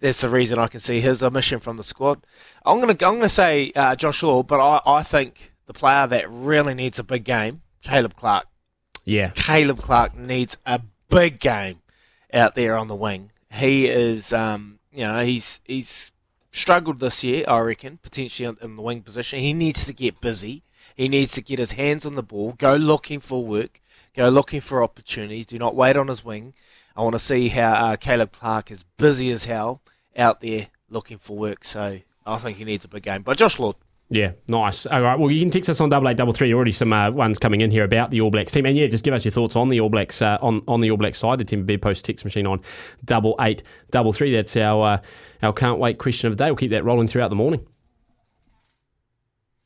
that's 0.00 0.20
the 0.20 0.28
reason 0.28 0.58
I 0.58 0.66
can 0.66 0.80
see 0.80 1.00
his 1.00 1.22
omission 1.22 1.60
from 1.60 1.76
the 1.76 1.84
squad. 1.84 2.26
I'm 2.66 2.80
gonna 2.80 2.92
I'm 2.94 3.16
gonna 3.16 3.28
say 3.28 3.70
uh, 3.76 3.94
Josh 3.94 4.20
but 4.20 4.60
I, 4.60 4.80
I 4.84 5.02
think 5.04 5.52
the 5.66 5.72
player 5.72 6.08
that 6.08 6.28
really 6.28 6.74
needs 6.74 6.98
a 6.98 7.04
big 7.04 7.22
game, 7.22 7.62
Caleb 7.80 8.16
Clarke. 8.16 8.48
Yeah. 9.04 9.30
Caleb 9.36 9.80
Clarke 9.80 10.16
needs 10.16 10.58
a 10.66 10.80
big 11.08 11.38
game 11.38 11.80
out 12.34 12.56
there 12.56 12.76
on 12.76 12.88
the 12.88 12.96
wing. 12.96 13.30
He 13.52 13.86
is, 13.86 14.32
um, 14.32 14.80
you 14.90 15.06
know, 15.06 15.24
he's 15.24 15.60
he's 15.64 16.10
struggled 16.50 16.98
this 16.98 17.22
year, 17.22 17.44
I 17.46 17.60
reckon, 17.60 17.98
potentially 17.98 18.52
in 18.60 18.74
the 18.74 18.82
wing 18.82 19.02
position. 19.02 19.38
He 19.38 19.52
needs 19.52 19.86
to 19.86 19.92
get 19.92 20.20
busy. 20.20 20.64
He 20.96 21.08
needs 21.08 21.32
to 21.34 21.40
get 21.40 21.60
his 21.60 21.72
hands 21.72 22.04
on 22.04 22.16
the 22.16 22.22
ball, 22.22 22.54
go 22.58 22.74
looking 22.74 23.20
for 23.20 23.44
work, 23.44 23.80
go 24.14 24.28
looking 24.28 24.60
for 24.60 24.82
opportunities. 24.82 25.46
Do 25.46 25.58
not 25.58 25.74
wait 25.74 25.96
on 25.96 26.08
his 26.08 26.24
wing. 26.24 26.54
I 26.96 27.02
want 27.02 27.14
to 27.14 27.18
see 27.18 27.48
how 27.48 27.72
uh, 27.72 27.96
Caleb 27.96 28.32
Clarke 28.32 28.70
is 28.70 28.84
busy 28.98 29.30
as 29.30 29.46
hell 29.46 29.82
out 30.16 30.40
there 30.40 30.68
looking 30.90 31.18
for 31.18 31.36
work. 31.36 31.64
So 31.64 31.98
I 32.26 32.38
think 32.38 32.58
he 32.58 32.64
needs 32.64 32.84
a 32.84 32.88
big 32.88 33.02
game. 33.02 33.22
But 33.22 33.38
Josh 33.38 33.58
Lord. 33.58 33.76
Yeah, 34.10 34.32
nice. 34.46 34.84
All 34.84 35.00
right. 35.00 35.18
Well, 35.18 35.30
you 35.30 35.40
can 35.40 35.48
text 35.48 35.70
us 35.70 35.80
on 35.80 35.88
double 35.88 36.06
eight 36.06 36.18
double 36.18 36.34
three. 36.34 36.52
Already 36.52 36.72
some 36.72 36.92
uh, 36.92 37.10
ones 37.10 37.38
coming 37.38 37.62
in 37.62 37.70
here 37.70 37.82
about 37.82 38.10
the 38.10 38.20
All 38.20 38.30
Blacks 38.30 38.52
team, 38.52 38.66
and 38.66 38.76
yeah, 38.76 38.86
just 38.86 39.04
give 39.04 39.14
us 39.14 39.24
your 39.24 39.32
thoughts 39.32 39.56
on 39.56 39.70
the 39.70 39.80
All 39.80 39.88
Blacks 39.88 40.20
uh, 40.20 40.36
on 40.42 40.62
on 40.68 40.82
the 40.82 40.90
All 40.90 40.98
Blacks 40.98 41.18
side. 41.18 41.38
The 41.38 41.46
team 41.46 41.64
bed 41.64 41.80
post 41.80 42.04
text 42.04 42.22
machine 42.22 42.46
on 42.46 42.60
double 43.06 43.34
eight 43.40 43.62
double 43.90 44.12
three. 44.12 44.30
That's 44.30 44.54
our 44.58 44.84
uh, 44.84 44.98
our 45.42 45.54
can't 45.54 45.78
wait 45.78 45.96
question 45.96 46.28
of 46.28 46.36
the 46.36 46.44
day. 46.44 46.50
We'll 46.50 46.56
keep 46.56 46.72
that 46.72 46.84
rolling 46.84 47.08
throughout 47.08 47.28
the 47.28 47.36
morning. 47.36 47.66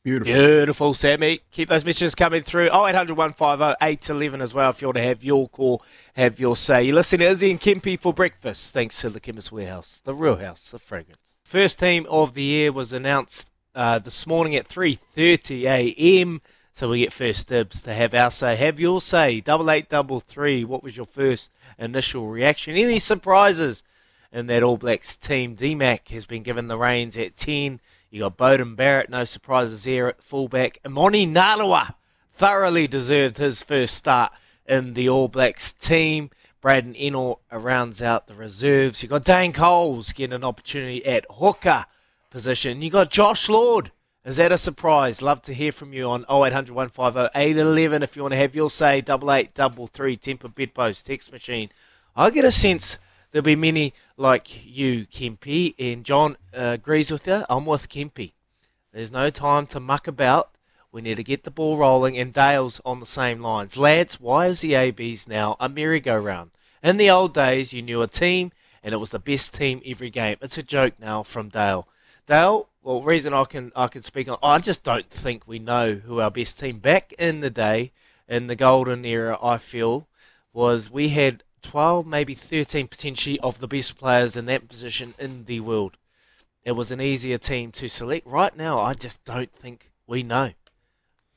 Beautiful. 0.07 0.33
Beautiful, 0.33 0.93
Sammy. 0.93 1.41
Keep 1.51 1.67
those 1.67 1.83
messages 1.83 2.15
coming 2.15 2.41
through. 2.41 2.69
Oh, 2.69 2.85
0800 2.85 3.17
150 3.17 3.75
811 3.81 4.41
as 4.41 4.53
well 4.53 4.69
if 4.69 4.81
you 4.81 4.87
want 4.87 4.95
to 4.95 5.03
have 5.03 5.21
your 5.21 5.49
call, 5.49 5.83
have 6.13 6.39
your 6.39 6.55
say. 6.55 6.83
You're 6.83 6.95
listening 6.95 7.25
to 7.25 7.31
Izzy 7.33 7.51
and 7.51 7.59
Kempy 7.59 7.99
for 7.99 8.13
breakfast. 8.13 8.73
Thanks 8.73 9.01
to 9.01 9.09
the 9.09 9.19
Chemist 9.19 9.51
Warehouse, 9.51 9.99
the 10.01 10.15
real 10.15 10.37
house 10.37 10.71
of 10.71 10.81
fragrance. 10.81 11.37
First 11.43 11.79
team 11.79 12.05
of 12.09 12.35
the 12.35 12.43
year 12.43 12.71
was 12.71 12.93
announced 12.93 13.49
uh, 13.75 13.99
this 13.99 14.25
morning 14.25 14.55
at 14.55 14.69
3.30 14.69 15.65
a.m. 15.65 16.41
So 16.71 16.91
we 16.91 16.99
get 16.99 17.11
first 17.11 17.49
dibs 17.49 17.81
to 17.81 17.93
have 17.93 18.13
our 18.13 18.31
say. 18.31 18.55
Have 18.55 18.79
your 18.79 19.01
say. 19.01 19.41
Double 19.41 19.69
eight, 19.69 19.89
double 19.89 20.21
three. 20.21 20.63
What 20.63 20.83
was 20.83 20.95
your 20.95 21.05
first 21.05 21.51
initial 21.77 22.29
reaction? 22.29 22.77
Any 22.77 22.99
surprises 22.99 23.83
in 24.31 24.47
that 24.47 24.63
All 24.63 24.77
Blacks 24.77 25.17
team? 25.17 25.57
DMAC 25.57 26.07
has 26.11 26.25
been 26.25 26.43
given 26.43 26.69
the 26.69 26.77
reins 26.77 27.17
at 27.17 27.35
10. 27.35 27.81
You 28.09 28.21
got 28.21 28.37
Beauden 28.37 28.75
Barrett, 28.75 29.09
no 29.09 29.25
surprises 29.25 29.83
there 29.83 30.07
at 30.07 30.21
fullback. 30.21 30.79
Emoni 30.83 31.27
Narawa 31.27 31.95
thoroughly 32.31 32.87
deserved 32.87 33.37
his 33.37 33.63
first 33.63 33.95
start 33.95 34.31
in 34.65 34.93
the 34.93 35.09
All 35.09 35.27
Blacks 35.27 35.73
team. 35.73 36.29
Braydon 36.61 36.93
Ennor 36.93 37.39
rounds 37.51 38.01
out 38.01 38.27
the 38.27 38.33
reserves. 38.33 39.03
You 39.03 39.09
got 39.09 39.25
Dane 39.25 39.53
Coles 39.53 40.13
getting 40.13 40.33
an 40.33 40.43
opportunity 40.43 41.05
at 41.05 41.25
hooker 41.29 41.85
position. 42.29 42.81
You 42.81 42.89
got 42.89 43.11
Josh 43.11 43.49
Lord. 43.49 43.91
Is 44.25 44.37
that 44.37 44.51
a 44.51 44.57
surprise? 44.57 45.21
Love 45.21 45.41
to 45.43 45.53
hear 45.53 45.71
from 45.71 45.93
you 45.93 46.09
on 46.09 46.25
0800 46.29 46.75
150 46.75 47.29
811 47.33 48.03
if 48.03 48.15
you 48.15 48.23
want 48.23 48.33
to 48.33 48.37
have 48.37 48.55
your 48.55 48.69
say. 48.69 48.99
Double 48.99 49.31
eight 49.31 49.53
double 49.53 49.87
three 49.87 50.17
temper 50.17 50.49
bedpost 50.49 51.05
text 51.05 51.31
machine. 51.31 51.69
I 52.15 52.29
get 52.29 52.43
a 52.43 52.51
sense 52.51 52.99
there'll 53.31 53.43
be 53.43 53.55
many 53.55 53.93
like 54.15 54.65
you, 54.65 55.05
Kempy, 55.05 55.75
and 55.79 56.03
John 56.03 56.37
uh, 56.55 56.75
agrees 56.75 57.11
with 57.11 57.27
you. 57.27 57.43
I'm 57.49 57.65
with 57.65 57.89
Kempy. 57.89 58.33
There's 58.91 59.11
no 59.11 59.29
time 59.29 59.67
to 59.67 59.79
muck 59.79 60.07
about. 60.07 60.51
We 60.91 61.01
need 61.01 61.17
to 61.17 61.23
get 61.23 61.43
the 61.43 61.51
ball 61.51 61.77
rolling, 61.77 62.17
and 62.17 62.33
Dale's 62.33 62.81
on 62.85 62.99
the 62.99 63.05
same 63.05 63.41
lines. 63.41 63.77
Lads, 63.77 64.19
why 64.19 64.47
is 64.47 64.61
the 64.61 64.75
ABs 64.75 65.27
now 65.27 65.55
a 65.59 65.69
merry-go-round? 65.69 66.51
In 66.81 66.97
the 66.97 67.09
old 67.09 67.33
days, 67.33 67.73
you 67.73 67.81
knew 67.81 68.01
a 68.01 68.07
team, 68.07 68.51
and 68.83 68.93
it 68.93 68.97
was 68.97 69.11
the 69.11 69.19
best 69.19 69.53
team 69.53 69.81
every 69.85 70.09
game. 70.09 70.37
It's 70.41 70.57
a 70.57 70.63
joke 70.63 70.99
now 70.99 71.23
from 71.23 71.49
Dale. 71.49 71.87
Dale, 72.25 72.69
well, 72.81 73.03
reason 73.03 73.33
I 73.33 73.43
can 73.43 73.71
I 73.75 73.87
can 73.87 74.01
speak 74.01 74.29
on, 74.29 74.37
I 74.41 74.59
just 74.59 74.83
don't 74.83 75.09
think 75.09 75.47
we 75.47 75.59
know 75.59 75.95
who 75.95 76.21
our 76.21 76.31
best 76.31 76.59
team 76.59 76.79
back 76.79 77.13
in 77.19 77.41
the 77.41 77.49
day, 77.49 77.91
in 78.27 78.47
the 78.47 78.55
golden 78.55 79.03
era. 79.05 79.37
I 79.43 79.57
feel 79.57 80.07
was 80.53 80.89
we 80.89 81.09
had 81.09 81.43
12, 81.61 82.05
maybe 82.05 82.33
13 82.33 82.87
potentially 82.87 83.39
of 83.39 83.59
the 83.59 83.67
best 83.67 83.97
players 83.97 84.37
in 84.37 84.45
that 84.45 84.67
position 84.67 85.13
in 85.17 85.45
the 85.45 85.59
world. 85.59 85.97
It 86.63 86.71
was 86.73 86.91
an 86.91 87.01
easier 87.01 87.37
team 87.37 87.71
to 87.73 87.87
select. 87.87 88.27
Right 88.27 88.55
now, 88.55 88.79
I 88.79 88.93
just 88.93 89.23
don't 89.23 89.51
think 89.51 89.91
we 90.05 90.23
know. 90.23 90.51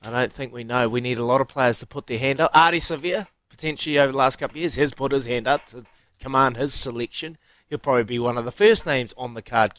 I 0.02 0.10
don't 0.10 0.32
think 0.32 0.52
we 0.52 0.64
know. 0.64 0.88
We 0.88 1.00
need 1.00 1.18
a 1.18 1.24
lot 1.24 1.40
of 1.40 1.48
players 1.48 1.78
to 1.80 1.86
put 1.86 2.06
their 2.06 2.18
hand 2.18 2.40
up. 2.40 2.52
Ardie 2.52 2.78
Savea, 2.78 3.28
potentially 3.48 3.98
over 3.98 4.12
the 4.12 4.18
last 4.18 4.36
couple 4.36 4.54
of 4.54 4.60
years, 4.60 4.76
has 4.76 4.92
put 4.92 5.12
his 5.12 5.26
hand 5.26 5.46
up 5.46 5.66
to 5.66 5.84
command 6.18 6.56
his 6.56 6.74
selection. 6.74 7.38
He'll 7.68 7.78
probably 7.78 8.04
be 8.04 8.18
one 8.18 8.38
of 8.38 8.44
the 8.44 8.52
first 8.52 8.86
names 8.86 9.14
on 9.16 9.34
the 9.34 9.42
card. 9.42 9.72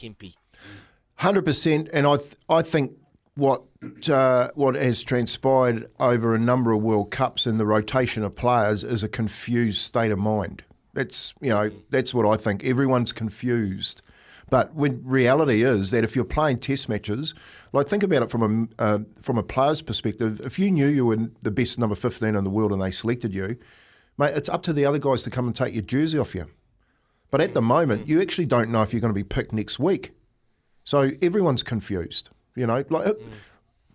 Hundred 1.16 1.44
percent, 1.44 1.88
and 1.92 2.06
I 2.06 2.16
th- 2.16 2.36
I 2.48 2.62
think 2.62 2.92
what 3.34 3.62
uh, 4.10 4.48
what 4.54 4.74
has 4.74 5.02
transpired 5.02 5.90
over 5.98 6.34
a 6.34 6.38
number 6.38 6.72
of 6.72 6.82
World 6.82 7.10
Cups 7.10 7.46
in 7.46 7.58
the 7.58 7.66
rotation 7.66 8.22
of 8.22 8.34
players 8.34 8.84
is 8.84 9.02
a 9.02 9.08
confused 9.08 9.80
state 9.80 10.10
of 10.10 10.18
mind. 10.18 10.62
That's 10.92 11.32
you 11.40 11.50
know 11.50 11.70
that's 11.90 12.12
what 12.12 12.26
I 12.26 12.36
think. 12.36 12.64
Everyone's 12.64 13.12
confused, 13.12 14.02
but 14.50 14.74
when 14.74 15.02
reality 15.04 15.62
is 15.62 15.90
that 15.92 16.04
if 16.04 16.14
you're 16.14 16.24
playing 16.24 16.58
Test 16.58 16.88
matches, 16.88 17.34
like 17.72 17.88
think 17.88 18.02
about 18.02 18.22
it 18.22 18.30
from 18.30 18.68
a 18.78 18.82
uh, 18.82 18.98
from 19.20 19.38
a 19.38 19.42
player's 19.42 19.80
perspective. 19.80 20.40
If 20.44 20.58
you 20.58 20.70
knew 20.70 20.88
you 20.88 21.06
were 21.06 21.30
the 21.40 21.50
best 21.50 21.78
number 21.78 21.94
fifteen 21.94 22.34
in 22.34 22.44
the 22.44 22.50
world 22.50 22.72
and 22.72 22.82
they 22.82 22.90
selected 22.90 23.32
you, 23.32 23.56
mate, 24.18 24.36
it's 24.36 24.50
up 24.50 24.62
to 24.64 24.74
the 24.74 24.84
other 24.84 24.98
guys 24.98 25.22
to 25.22 25.30
come 25.30 25.46
and 25.46 25.56
take 25.56 25.72
your 25.72 25.82
jersey 25.82 26.18
off 26.18 26.34
you. 26.34 26.46
But 27.30 27.40
at 27.40 27.54
the 27.54 27.62
moment, 27.62 28.06
you 28.06 28.20
actually 28.20 28.44
don't 28.44 28.70
know 28.70 28.82
if 28.82 28.92
you're 28.92 29.00
going 29.00 29.14
to 29.14 29.18
be 29.18 29.24
picked 29.24 29.54
next 29.54 29.78
week. 29.78 30.12
So 30.84 31.12
everyone's 31.22 31.62
confused. 31.62 32.28
You 32.54 32.66
know, 32.66 32.84
like 32.88 33.06
mm. 33.06 33.32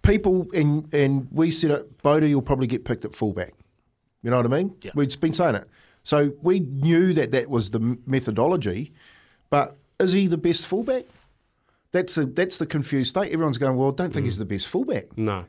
people 0.02 0.48
and 0.54 0.92
and 0.94 1.28
we 1.32 1.52
said 1.52 1.72
it. 1.72 2.02
Bodie 2.02 2.34
will 2.34 2.42
probably 2.42 2.68
get 2.68 2.86
picked 2.86 3.06
at 3.06 3.14
fullback. 3.14 3.54
You 4.24 4.32
know 4.32 4.38
what 4.38 4.46
I 4.46 4.50
mean? 4.50 4.76
Yeah. 4.82 4.92
We've 4.96 5.20
been 5.20 5.34
saying 5.34 5.56
it. 5.56 5.68
So 6.04 6.34
we 6.42 6.62
knew 6.62 7.14
that 7.14 7.32
that 7.32 7.50
was 7.50 7.72
the 7.72 7.98
methodology, 8.06 8.94
but 9.50 9.78
is 10.00 10.14
he 10.14 10.28
the 10.28 10.38
best 10.38 10.66
fullback? 10.66 11.04
That's 11.92 12.18
a, 12.18 12.26
that's 12.26 12.58
the 12.58 12.66
confused 12.66 13.10
state. 13.10 13.32
Everyone's 13.32 13.58
going, 13.58 13.78
well, 13.78 13.90
I 13.90 13.94
don't 13.94 14.14
think 14.14 14.24
mm. 14.24 14.28
he's 14.28 14.38
the 14.38 14.46
best 14.46 14.68
fullback. 14.68 15.18
No. 15.18 15.46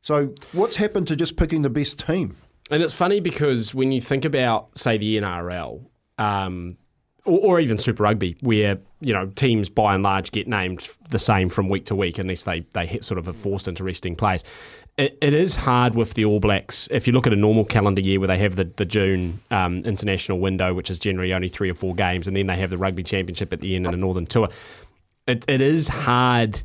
So 0.00 0.34
what's 0.52 0.76
happened 0.76 1.06
to 1.08 1.16
just 1.16 1.36
picking 1.36 1.62
the 1.62 1.70
best 1.70 2.04
team? 2.04 2.36
And 2.70 2.82
it's 2.82 2.94
funny 2.94 3.20
because 3.20 3.74
when 3.74 3.92
you 3.92 4.00
think 4.00 4.24
about, 4.24 4.78
say, 4.78 4.96
the 4.96 5.18
NRL, 5.18 5.84
um, 6.18 6.76
or, 7.24 7.38
or, 7.38 7.60
even 7.60 7.78
Super 7.78 8.02
Rugby, 8.02 8.36
where 8.40 8.78
you 9.00 9.12
know 9.12 9.26
teams 9.26 9.68
by 9.68 9.94
and 9.94 10.02
large 10.02 10.30
get 10.30 10.48
named 10.48 10.88
the 11.10 11.18
same 11.18 11.48
from 11.48 11.68
week 11.68 11.84
to 11.86 11.94
week 11.94 12.18
unless 12.18 12.44
they 12.44 12.60
they 12.74 12.86
hit 12.86 13.04
sort 13.04 13.18
of 13.18 13.28
a 13.28 13.32
forced 13.32 13.68
into 13.68 13.84
resting 13.84 14.16
players. 14.16 14.44
It, 14.96 15.16
it 15.22 15.32
is 15.32 15.54
hard 15.54 15.94
with 15.94 16.14
the 16.14 16.24
All 16.24 16.40
Blacks. 16.40 16.88
If 16.90 17.06
you 17.06 17.12
look 17.12 17.26
at 17.26 17.32
a 17.32 17.36
normal 17.36 17.64
calendar 17.64 18.02
year 18.02 18.18
where 18.18 18.26
they 18.26 18.38
have 18.38 18.56
the, 18.56 18.64
the 18.64 18.84
June 18.84 19.40
um, 19.50 19.78
international 19.78 20.40
window, 20.40 20.74
which 20.74 20.90
is 20.90 20.98
generally 20.98 21.32
only 21.32 21.48
three 21.48 21.70
or 21.70 21.74
four 21.74 21.94
games, 21.94 22.28
and 22.28 22.36
then 22.36 22.46
they 22.48 22.56
have 22.56 22.70
the 22.70 22.78
Rugby 22.78 23.02
Championship 23.02 23.52
at 23.52 23.60
the 23.60 23.76
end 23.76 23.86
and 23.86 23.94
a 23.94 23.98
Northern 23.98 24.26
Tour, 24.26 24.48
it, 25.26 25.44
it 25.48 25.60
is 25.60 25.88
hard 25.88 26.62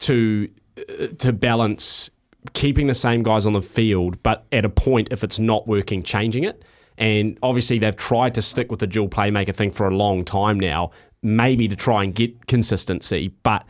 to 0.00 0.48
uh, 0.78 1.08
to 1.18 1.32
balance 1.32 2.10
keeping 2.52 2.86
the 2.86 2.94
same 2.94 3.22
guys 3.22 3.46
on 3.46 3.52
the 3.52 3.62
field, 3.62 4.22
but 4.22 4.44
at 4.52 4.64
a 4.64 4.68
point, 4.68 5.08
if 5.10 5.22
it's 5.22 5.38
not 5.38 5.66
working, 5.66 6.02
changing 6.02 6.44
it. 6.44 6.62
And 6.98 7.38
obviously, 7.42 7.78
they've 7.78 7.96
tried 7.96 8.34
to 8.34 8.42
stick 8.42 8.70
with 8.70 8.80
the 8.80 8.86
dual 8.86 9.08
playmaker 9.08 9.54
thing 9.54 9.70
for 9.70 9.88
a 9.88 9.94
long 9.94 10.24
time 10.24 10.60
now, 10.60 10.90
maybe 11.22 11.68
to 11.68 11.76
try 11.76 12.04
and 12.04 12.14
get 12.14 12.46
consistency. 12.46 13.32
But 13.42 13.64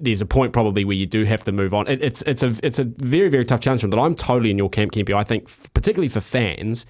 there's 0.00 0.20
a 0.20 0.26
point 0.26 0.52
probably 0.52 0.84
where 0.84 0.96
you 0.96 1.06
do 1.06 1.24
have 1.24 1.44
to 1.44 1.52
move 1.52 1.74
on. 1.74 1.88
It, 1.88 2.02
it's 2.02 2.22
it's 2.22 2.42
a 2.42 2.54
it's 2.62 2.78
a 2.78 2.84
very 2.84 3.28
very 3.28 3.44
tough 3.44 3.60
challenge. 3.60 3.88
But 3.88 3.98
I'm 3.98 4.14
totally 4.14 4.50
in 4.50 4.58
your 4.58 4.70
camp, 4.70 4.92
Kempy. 4.92 5.14
I 5.14 5.24
think 5.24 5.48
particularly 5.72 6.08
for 6.08 6.20
fans, 6.20 6.84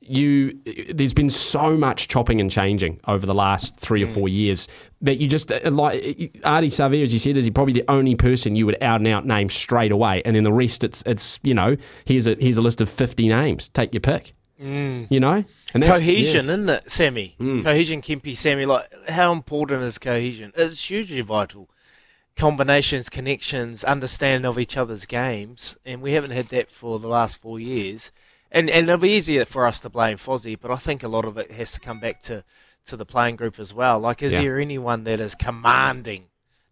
you 0.00 0.58
there's 0.94 1.14
been 1.14 1.30
so 1.30 1.76
much 1.76 2.08
chopping 2.08 2.40
and 2.40 2.50
changing 2.50 3.00
over 3.06 3.26
the 3.26 3.34
last 3.34 3.76
three 3.76 4.02
or 4.02 4.06
four 4.06 4.28
years 4.28 4.68
that 5.00 5.16
you 5.16 5.28
just 5.28 5.50
uh, 5.50 5.58
like 5.70 6.00
Ardie 6.44 6.70
Savea, 6.70 7.02
as 7.02 7.12
you 7.12 7.18
said, 7.18 7.36
is 7.36 7.44
he 7.44 7.50
probably 7.50 7.72
the 7.72 7.84
only 7.88 8.14
person 8.14 8.56
you 8.56 8.66
would 8.66 8.80
out 8.82 9.00
and 9.00 9.08
out 9.08 9.26
name 9.26 9.48
straight 9.48 9.92
away, 9.92 10.22
and 10.24 10.36
then 10.36 10.44
the 10.44 10.52
rest 10.52 10.84
it's 10.84 11.02
it's 11.06 11.40
you 11.42 11.54
know 11.54 11.76
here's 12.04 12.26
a 12.26 12.36
here's 12.38 12.58
a 12.58 12.62
list 12.62 12.80
of 12.80 12.88
50 12.88 13.28
names, 13.28 13.68
take 13.68 13.92
your 13.92 14.00
pick. 14.00 14.34
Mm. 14.60 15.06
You 15.10 15.20
know, 15.20 15.44
and 15.74 15.82
cohesion, 15.82 16.46
yeah. 16.46 16.52
isn't 16.52 16.68
it, 16.68 16.90
Sammy? 16.90 17.36
Mm. 17.38 17.62
Cohesion, 17.62 18.00
Kempy, 18.00 18.36
Sammy. 18.36 18.64
Like, 18.64 18.88
how 19.08 19.32
important 19.32 19.82
is 19.82 19.98
cohesion? 19.98 20.52
It's 20.56 20.88
hugely 20.88 21.20
vital. 21.20 21.68
Combinations, 22.36 23.08
connections, 23.08 23.84
understanding 23.84 24.46
of 24.46 24.58
each 24.58 24.76
other's 24.76 25.06
games, 25.06 25.76
and 25.84 26.00
we 26.00 26.12
haven't 26.12 26.30
had 26.30 26.48
that 26.48 26.70
for 26.70 26.98
the 26.98 27.08
last 27.08 27.40
four 27.40 27.60
years. 27.60 28.12
And 28.50 28.70
and 28.70 28.88
it'll 28.88 29.00
be 29.00 29.10
easier 29.10 29.44
for 29.44 29.66
us 29.66 29.78
to 29.80 29.90
blame 29.90 30.16
Fozzie, 30.16 30.58
but 30.58 30.70
I 30.70 30.76
think 30.76 31.02
a 31.02 31.08
lot 31.08 31.26
of 31.26 31.36
it 31.36 31.50
has 31.50 31.72
to 31.72 31.80
come 31.80 32.00
back 32.00 32.22
to 32.22 32.44
to 32.86 32.96
the 32.96 33.04
playing 33.04 33.36
group 33.36 33.58
as 33.58 33.74
well. 33.74 33.98
Like, 33.98 34.22
is 34.22 34.34
yeah. 34.34 34.40
there 34.40 34.58
anyone 34.58 35.04
that 35.04 35.20
is 35.20 35.34
commanding, 35.34 36.26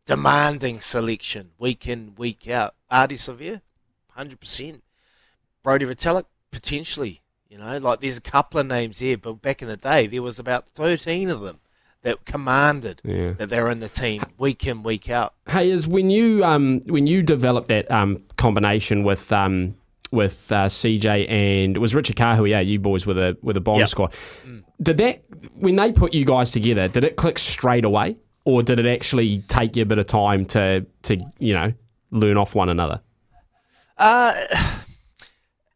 demanding 0.06 0.80
selection 0.80 1.50
week 1.58 1.86
in, 1.86 2.14
week 2.16 2.48
out? 2.48 2.74
Ardie 2.90 3.18
Savea, 3.18 3.60
hundred 4.10 4.40
percent. 4.40 4.82
Brodie 5.62 5.86
Retallick, 5.86 6.26
potentially. 6.50 7.20
You 7.54 7.60
know, 7.60 7.78
like 7.78 8.00
there's 8.00 8.18
a 8.18 8.20
couple 8.20 8.58
of 8.58 8.66
names 8.66 8.98
here, 8.98 9.16
but 9.16 9.34
back 9.34 9.62
in 9.62 9.68
the 9.68 9.76
day, 9.76 10.08
there 10.08 10.22
was 10.22 10.40
about 10.40 10.66
13 10.70 11.30
of 11.30 11.40
them 11.42 11.60
that 12.02 12.24
commanded 12.24 13.00
yeah. 13.04 13.34
that 13.34 13.48
they're 13.48 13.70
in 13.70 13.78
the 13.78 13.88
team 13.88 14.24
week 14.38 14.66
in, 14.66 14.82
week 14.82 15.08
out. 15.08 15.34
Hey, 15.48 15.70
is 15.70 15.86
when 15.86 16.10
you 16.10 16.44
um, 16.44 16.80
when 16.86 17.06
you 17.06 17.22
developed 17.22 17.68
that 17.68 17.88
um, 17.92 18.24
combination 18.36 19.04
with 19.04 19.32
um, 19.32 19.76
with 20.10 20.50
uh, 20.50 20.64
CJ 20.64 21.30
and 21.30 21.76
it 21.76 21.78
was 21.78 21.94
Richard 21.94 22.16
Kahui, 22.16 22.50
yeah, 22.50 22.58
you 22.58 22.80
boys 22.80 23.06
with 23.06 23.18
a 23.18 23.36
with 23.40 23.56
a 23.56 23.60
bomb 23.60 23.78
yep. 23.78 23.88
squad. 23.88 24.12
Mm. 24.44 24.64
Did 24.82 24.96
that 24.96 25.22
when 25.54 25.76
they 25.76 25.92
put 25.92 26.12
you 26.12 26.24
guys 26.24 26.50
together? 26.50 26.88
Did 26.88 27.04
it 27.04 27.14
click 27.14 27.38
straight 27.38 27.84
away? 27.84 28.16
or 28.44 28.62
did 28.62 28.78
it 28.78 28.86
actually 28.86 29.38
take 29.42 29.76
you 29.76 29.82
a 29.82 29.86
bit 29.86 29.98
of 29.98 30.06
time 30.06 30.44
to 30.44 30.84
to 31.02 31.16
you 31.38 31.54
know 31.54 31.72
learn 32.10 32.36
off 32.36 32.56
one 32.56 32.68
another? 32.68 33.00
Uh, 33.96 34.32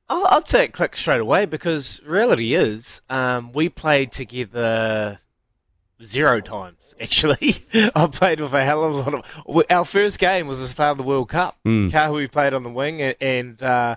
I'll, 0.09 0.27
I'll 0.27 0.45
say 0.45 0.65
it 0.65 0.73
click 0.73 0.97
straight 0.97 1.21
away 1.21 1.47
because 1.47 2.01
reality 2.05 2.55
is 2.55 3.03
um, 3.11 3.53
we 3.53 3.69
played 3.69 4.13
together 4.13 5.21
zero 6.03 6.41
times. 6.41 6.95
Actually, 7.01 7.57
I 7.95 8.07
played 8.07 8.41
with 8.41 8.55
a 8.55 8.65
hell 8.65 8.85
of 8.85 8.95
a 8.95 9.11
lot 9.11 9.15
of. 9.47 9.65
Our 9.71 9.85
first 9.85 10.19
game 10.19 10.47
was 10.47 10.61
the 10.61 10.67
start 10.67 10.93
of 10.93 10.99
the 10.99 11.05
World 11.05 11.29
Cup. 11.29 11.59
Kahui 11.91 12.31
played 12.31 12.55
on 12.55 12.63
the 12.63 12.71
wing, 12.71 13.01
and 13.03 13.17
and, 13.21 13.63
uh, 13.63 13.97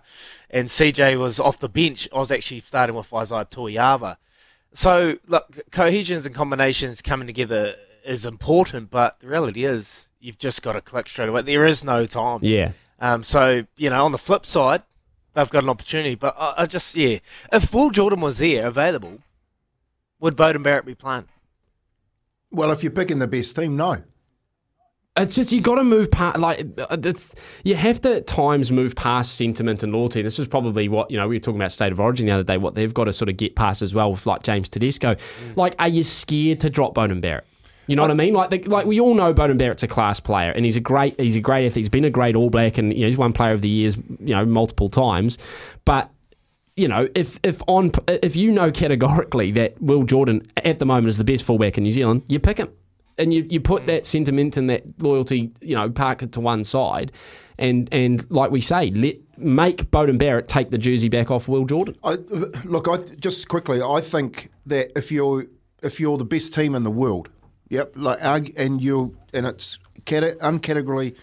and 0.50 0.67
CJ 0.67 1.17
was 1.17 1.39
off 1.39 1.60
the 1.60 1.69
bench. 1.69 2.08
I 2.13 2.17
was 2.17 2.32
actually 2.32 2.62
starting 2.62 2.95
with 2.95 3.10
Isaia 3.10 3.50
Toeava. 3.50 4.17
So 4.74 5.17
look, 5.28 5.60
cohesions 5.71 6.26
and 6.26 6.34
combinations 6.34 7.02
coming 7.02 7.28
together 7.28 7.76
is 8.06 8.26
important, 8.26 8.89
but 8.89 9.19
the 9.19 9.28
reality 9.28 9.65
is 9.65 10.08
you've 10.19 10.38
just 10.38 10.62
got 10.62 10.74
to 10.74 10.82
click 10.82 11.10
straight 11.10 11.30
away. 11.30 11.41
There 11.41 11.65
is 11.65 11.84
no 11.84 12.06
time. 12.06 12.39
Yeah. 12.41 12.71
Um, 13.00 13.24
so 13.24 13.65
you 13.78 13.89
know, 13.89 14.06
on 14.06 14.12
the 14.12 14.17
flip 14.17 14.45
side, 14.45 14.84
they've 15.34 15.50
got 15.50 15.63
an 15.63 15.70
opportunity. 15.70 16.15
But 16.15 16.36
I, 16.38 16.54
I 16.58 16.65
just 16.65 16.96
yeah, 16.96 17.20
if 17.52 17.74
Will 17.74 17.89
Jordan 17.89 18.22
was 18.22 18.39
there 18.39 18.67
available, 18.67 19.20
would 20.20 20.36
Beauden 20.36 20.63
Barrett 20.63 20.86
be 20.86 20.96
playing? 20.96 21.28
Well, 22.52 22.72
if 22.72 22.84
you're 22.84 22.91
picking 22.91 23.20
the 23.20 23.28
best 23.28 23.56
team, 23.56 23.76
no. 23.78 24.04
It's 25.17 25.36
just 25.36 25.52
you 25.52 25.60
got 25.60 25.76
to 25.76 25.84
move 25.84 26.10
past 26.10 26.39
like 26.39 26.65
uh, 26.78 26.98
it's, 27.04 27.36
you 27.65 27.76
have 27.76 28.00
to 28.02 28.15
at 28.15 28.28
times 28.28 28.72
move 28.72 28.96
past 28.96 29.36
sentiment 29.36 29.84
and 29.84 29.91
loyalty. 29.91 30.22
This 30.22 30.39
is 30.39 30.48
probably 30.48 30.88
what 30.88 31.12
you 31.12 31.17
know 31.17 31.28
we 31.28 31.36
were 31.36 31.39
talking 31.39 31.60
about 31.60 31.74
state 31.74 31.91
of 31.91 32.00
origin 32.00 32.28
the 32.28 32.32
other 32.32 32.44
day. 32.44 32.58
What 32.58 32.76
they've 32.76 32.94
got 32.94 33.06
to 33.06 33.13
sort 33.13 33.28
of 33.28 33.36
get 33.36 33.58
past 33.58 33.82
as 33.82 33.94
well 33.94 34.12
with 34.12 34.26
like 34.26 34.44
James 34.44 34.70
Tedesco. 34.70 35.17
Like, 35.58 35.76
are 35.80 35.89
you 35.89 36.04
scared 36.04 36.62
to 36.62 36.70
drop 36.70 36.96
Beauden 36.96 37.20
Barrett? 37.20 37.46
You 37.92 37.98
know 37.98 38.04
what 38.04 38.12
I 38.12 38.14
mean? 38.14 38.34
Like, 38.34 38.52
the, 38.52 38.64
like 38.70 38.86
we 38.86 39.02
all 39.02 39.14
know 39.14 39.34
Beauden 39.34 39.58
Barrett's 39.58 39.84
a 39.84 39.88
class 39.88 40.22
player, 40.22 40.52
and 40.52 40.64
he's 40.64 40.78
a 40.78 40.80
great 40.80 41.20
he's 41.20 41.36
a 41.36 41.42
great 41.42 41.66
athlete. 41.66 41.84
He's 41.84 41.90
been 41.90 42.06
a 42.06 42.10
great 42.10 42.38
All 42.38 42.50
Black, 42.50 42.78
and 42.78 42.94
you 42.94 43.02
know, 43.02 43.08
he's 43.08 43.18
won 43.18 43.34
Player 43.34 43.52
of 43.52 43.62
the 43.62 43.68
Years, 43.68 43.98
you 43.98 44.34
know, 44.34 44.46
multiple 44.46 44.88
times. 44.88 45.38
But 45.84 46.10
you 46.78 46.88
know, 46.88 47.10
if 47.16 47.42
if 47.44 47.62
on 47.68 47.92
if 48.08 48.38
you 48.38 48.50
know 48.50 48.72
categorically 48.72 49.52
that 49.52 49.82
Will 49.82 50.04
Jordan 50.04 50.48
at 50.64 50.80
the 50.80 50.86
moment 50.86 51.10
is 51.10 51.18
the 51.18 51.26
best 51.26 51.44
fullback 51.44 51.78
in 51.78 51.84
New 51.84 51.92
Zealand, 51.92 52.24
you 52.30 52.40
pick 52.40 52.60
him, 52.60 52.70
and 53.18 53.34
you, 53.34 53.46
you 53.50 53.60
put 53.60 53.88
that 53.88 54.06
sentiment 54.06 54.56
and 54.56 54.70
that 54.70 54.84
loyalty, 55.04 55.52
you 55.60 55.76
know, 55.76 55.90
park 55.90 56.24
it 56.24 56.32
to 56.32 56.40
one 56.40 56.64
side, 56.64 57.12
and 57.58 57.90
and 57.92 58.26
like 58.32 58.52
we 58.52 58.62
say, 58.62 58.90
let 58.92 59.18
make 59.38 59.92
Beauden 59.92 60.18
Barrett 60.18 60.48
take 60.48 60.70
the 60.70 60.78
jersey 60.78 61.10
back 61.10 61.30
off 61.30 61.50
Will 61.50 61.66
Jordan. 61.66 61.98
I, 62.06 62.14
look, 62.64 62.88
I 62.88 63.00
just 63.20 63.50
quickly, 63.50 63.82
I 63.82 64.00
think 64.00 64.50
that 64.66 64.98
if 64.98 65.12
you're 65.12 65.48
if 65.84 66.00
you're 66.00 66.18
the 66.18 66.24
best 66.24 66.54
team 66.54 66.74
in 66.74 66.84
the 66.84 66.90
world, 66.92 67.28
yep, 67.72 67.94
like 67.96 68.24
arg- 68.24 68.54
and 68.58 68.80
you 68.82 69.18
and 69.34 69.48
it's 69.48 69.80
cate- 70.06 70.38
uncategorically, 70.40 71.16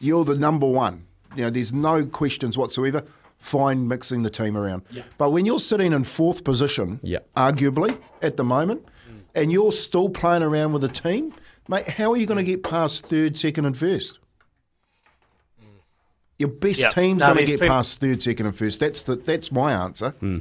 you're 0.00 0.24
the 0.24 0.36
number 0.38 0.66
one. 0.66 1.04
You 1.36 1.44
know, 1.44 1.50
there's 1.50 1.72
no 1.72 2.06
questions 2.06 2.56
whatsoever. 2.56 3.04
Fine 3.38 3.88
mixing 3.88 4.22
the 4.22 4.30
team 4.30 4.56
around, 4.56 4.82
but 5.18 5.30
when 5.30 5.46
you're 5.46 5.58
sitting 5.58 5.92
in 5.94 6.04
fourth 6.04 6.44
position, 6.44 7.00
Yeah. 7.02 7.20
arguably 7.36 7.96
at 8.20 8.36
the 8.36 8.44
moment, 8.44 8.86
and 9.34 9.50
you're 9.50 9.72
still 9.72 10.10
playing 10.10 10.42
around 10.42 10.72
with 10.74 10.82
the 10.82 10.88
team, 10.88 11.32
mate, 11.66 11.88
how 11.88 12.10
are 12.12 12.16
you 12.18 12.26
going 12.26 12.36
to 12.44 12.44
get 12.44 12.62
past 12.62 13.06
third, 13.06 13.38
second, 13.38 13.64
and 13.64 13.74
first? 13.76 14.18
Your 16.38 16.48
best 16.50 16.80
Yep. 16.80 16.92
team's 16.94 17.20
No, 17.20 17.26
going 17.34 17.38
to 17.46 17.50
get 17.52 17.58
plenty- 17.60 17.68
past 17.70 18.00
third, 18.00 18.22
second, 18.22 18.46
and 18.46 18.56
first. 18.56 18.80
That's 18.80 19.02
the 19.02 19.16
that's 19.16 19.50
my 19.52 19.72
answer. 19.72 20.10
Hmm. 20.20 20.38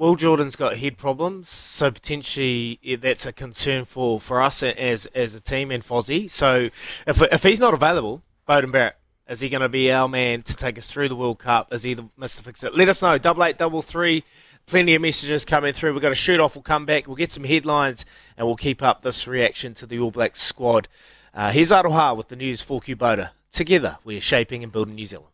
Will 0.00 0.14
Jordan's 0.14 0.56
got 0.56 0.78
head 0.78 0.96
problems, 0.96 1.50
so 1.50 1.90
potentially 1.90 2.80
that's 3.02 3.26
a 3.26 3.34
concern 3.34 3.84
for, 3.84 4.18
for 4.18 4.40
us 4.40 4.62
as 4.62 5.04
as 5.14 5.34
a 5.34 5.42
team 5.42 5.70
and 5.70 5.82
Fozzie. 5.82 6.30
So 6.30 6.70
if 7.06 7.20
if 7.20 7.42
he's 7.42 7.60
not 7.60 7.74
available, 7.74 8.22
Beauden 8.48 8.72
Barrett. 8.72 8.96
Is 9.28 9.40
he 9.40 9.50
going 9.50 9.60
to 9.60 9.68
be 9.68 9.92
our 9.92 10.08
man 10.08 10.40
to 10.44 10.56
take 10.56 10.78
us 10.78 10.90
through 10.90 11.10
the 11.10 11.16
World 11.16 11.38
Cup? 11.38 11.70
Is 11.70 11.82
he 11.82 11.92
the 11.92 12.08
Mr. 12.18 12.40
Fix 12.40 12.64
It? 12.64 12.74
Let 12.74 12.88
us 12.88 13.02
know. 13.02 13.18
Double 13.18 13.44
eight, 13.44 13.58
double 13.58 13.82
three. 13.82 14.24
Plenty 14.64 14.94
of 14.94 15.02
messages 15.02 15.44
coming 15.44 15.74
through. 15.74 15.92
We've 15.92 16.00
got 16.00 16.12
a 16.12 16.14
shoot 16.14 16.40
off. 16.40 16.56
We'll 16.56 16.62
come 16.62 16.86
back. 16.86 17.06
We'll 17.06 17.16
get 17.16 17.30
some 17.30 17.44
headlines 17.44 18.06
and 18.38 18.46
we'll 18.46 18.56
keep 18.56 18.82
up 18.82 19.02
this 19.02 19.28
reaction 19.28 19.74
to 19.74 19.86
the 19.86 19.98
All 19.98 20.10
Blacks 20.10 20.40
squad. 20.40 20.88
Uh, 21.34 21.50
here's 21.50 21.72
Aroha 21.72 22.16
with 22.16 22.28
the 22.28 22.36
news 22.36 22.62
for 22.62 22.80
Kubota. 22.80 23.32
Together, 23.52 23.98
we 24.02 24.16
are 24.16 24.22
shaping 24.22 24.62
and 24.62 24.72
building 24.72 24.94
New 24.94 25.04
Zealand. 25.04 25.30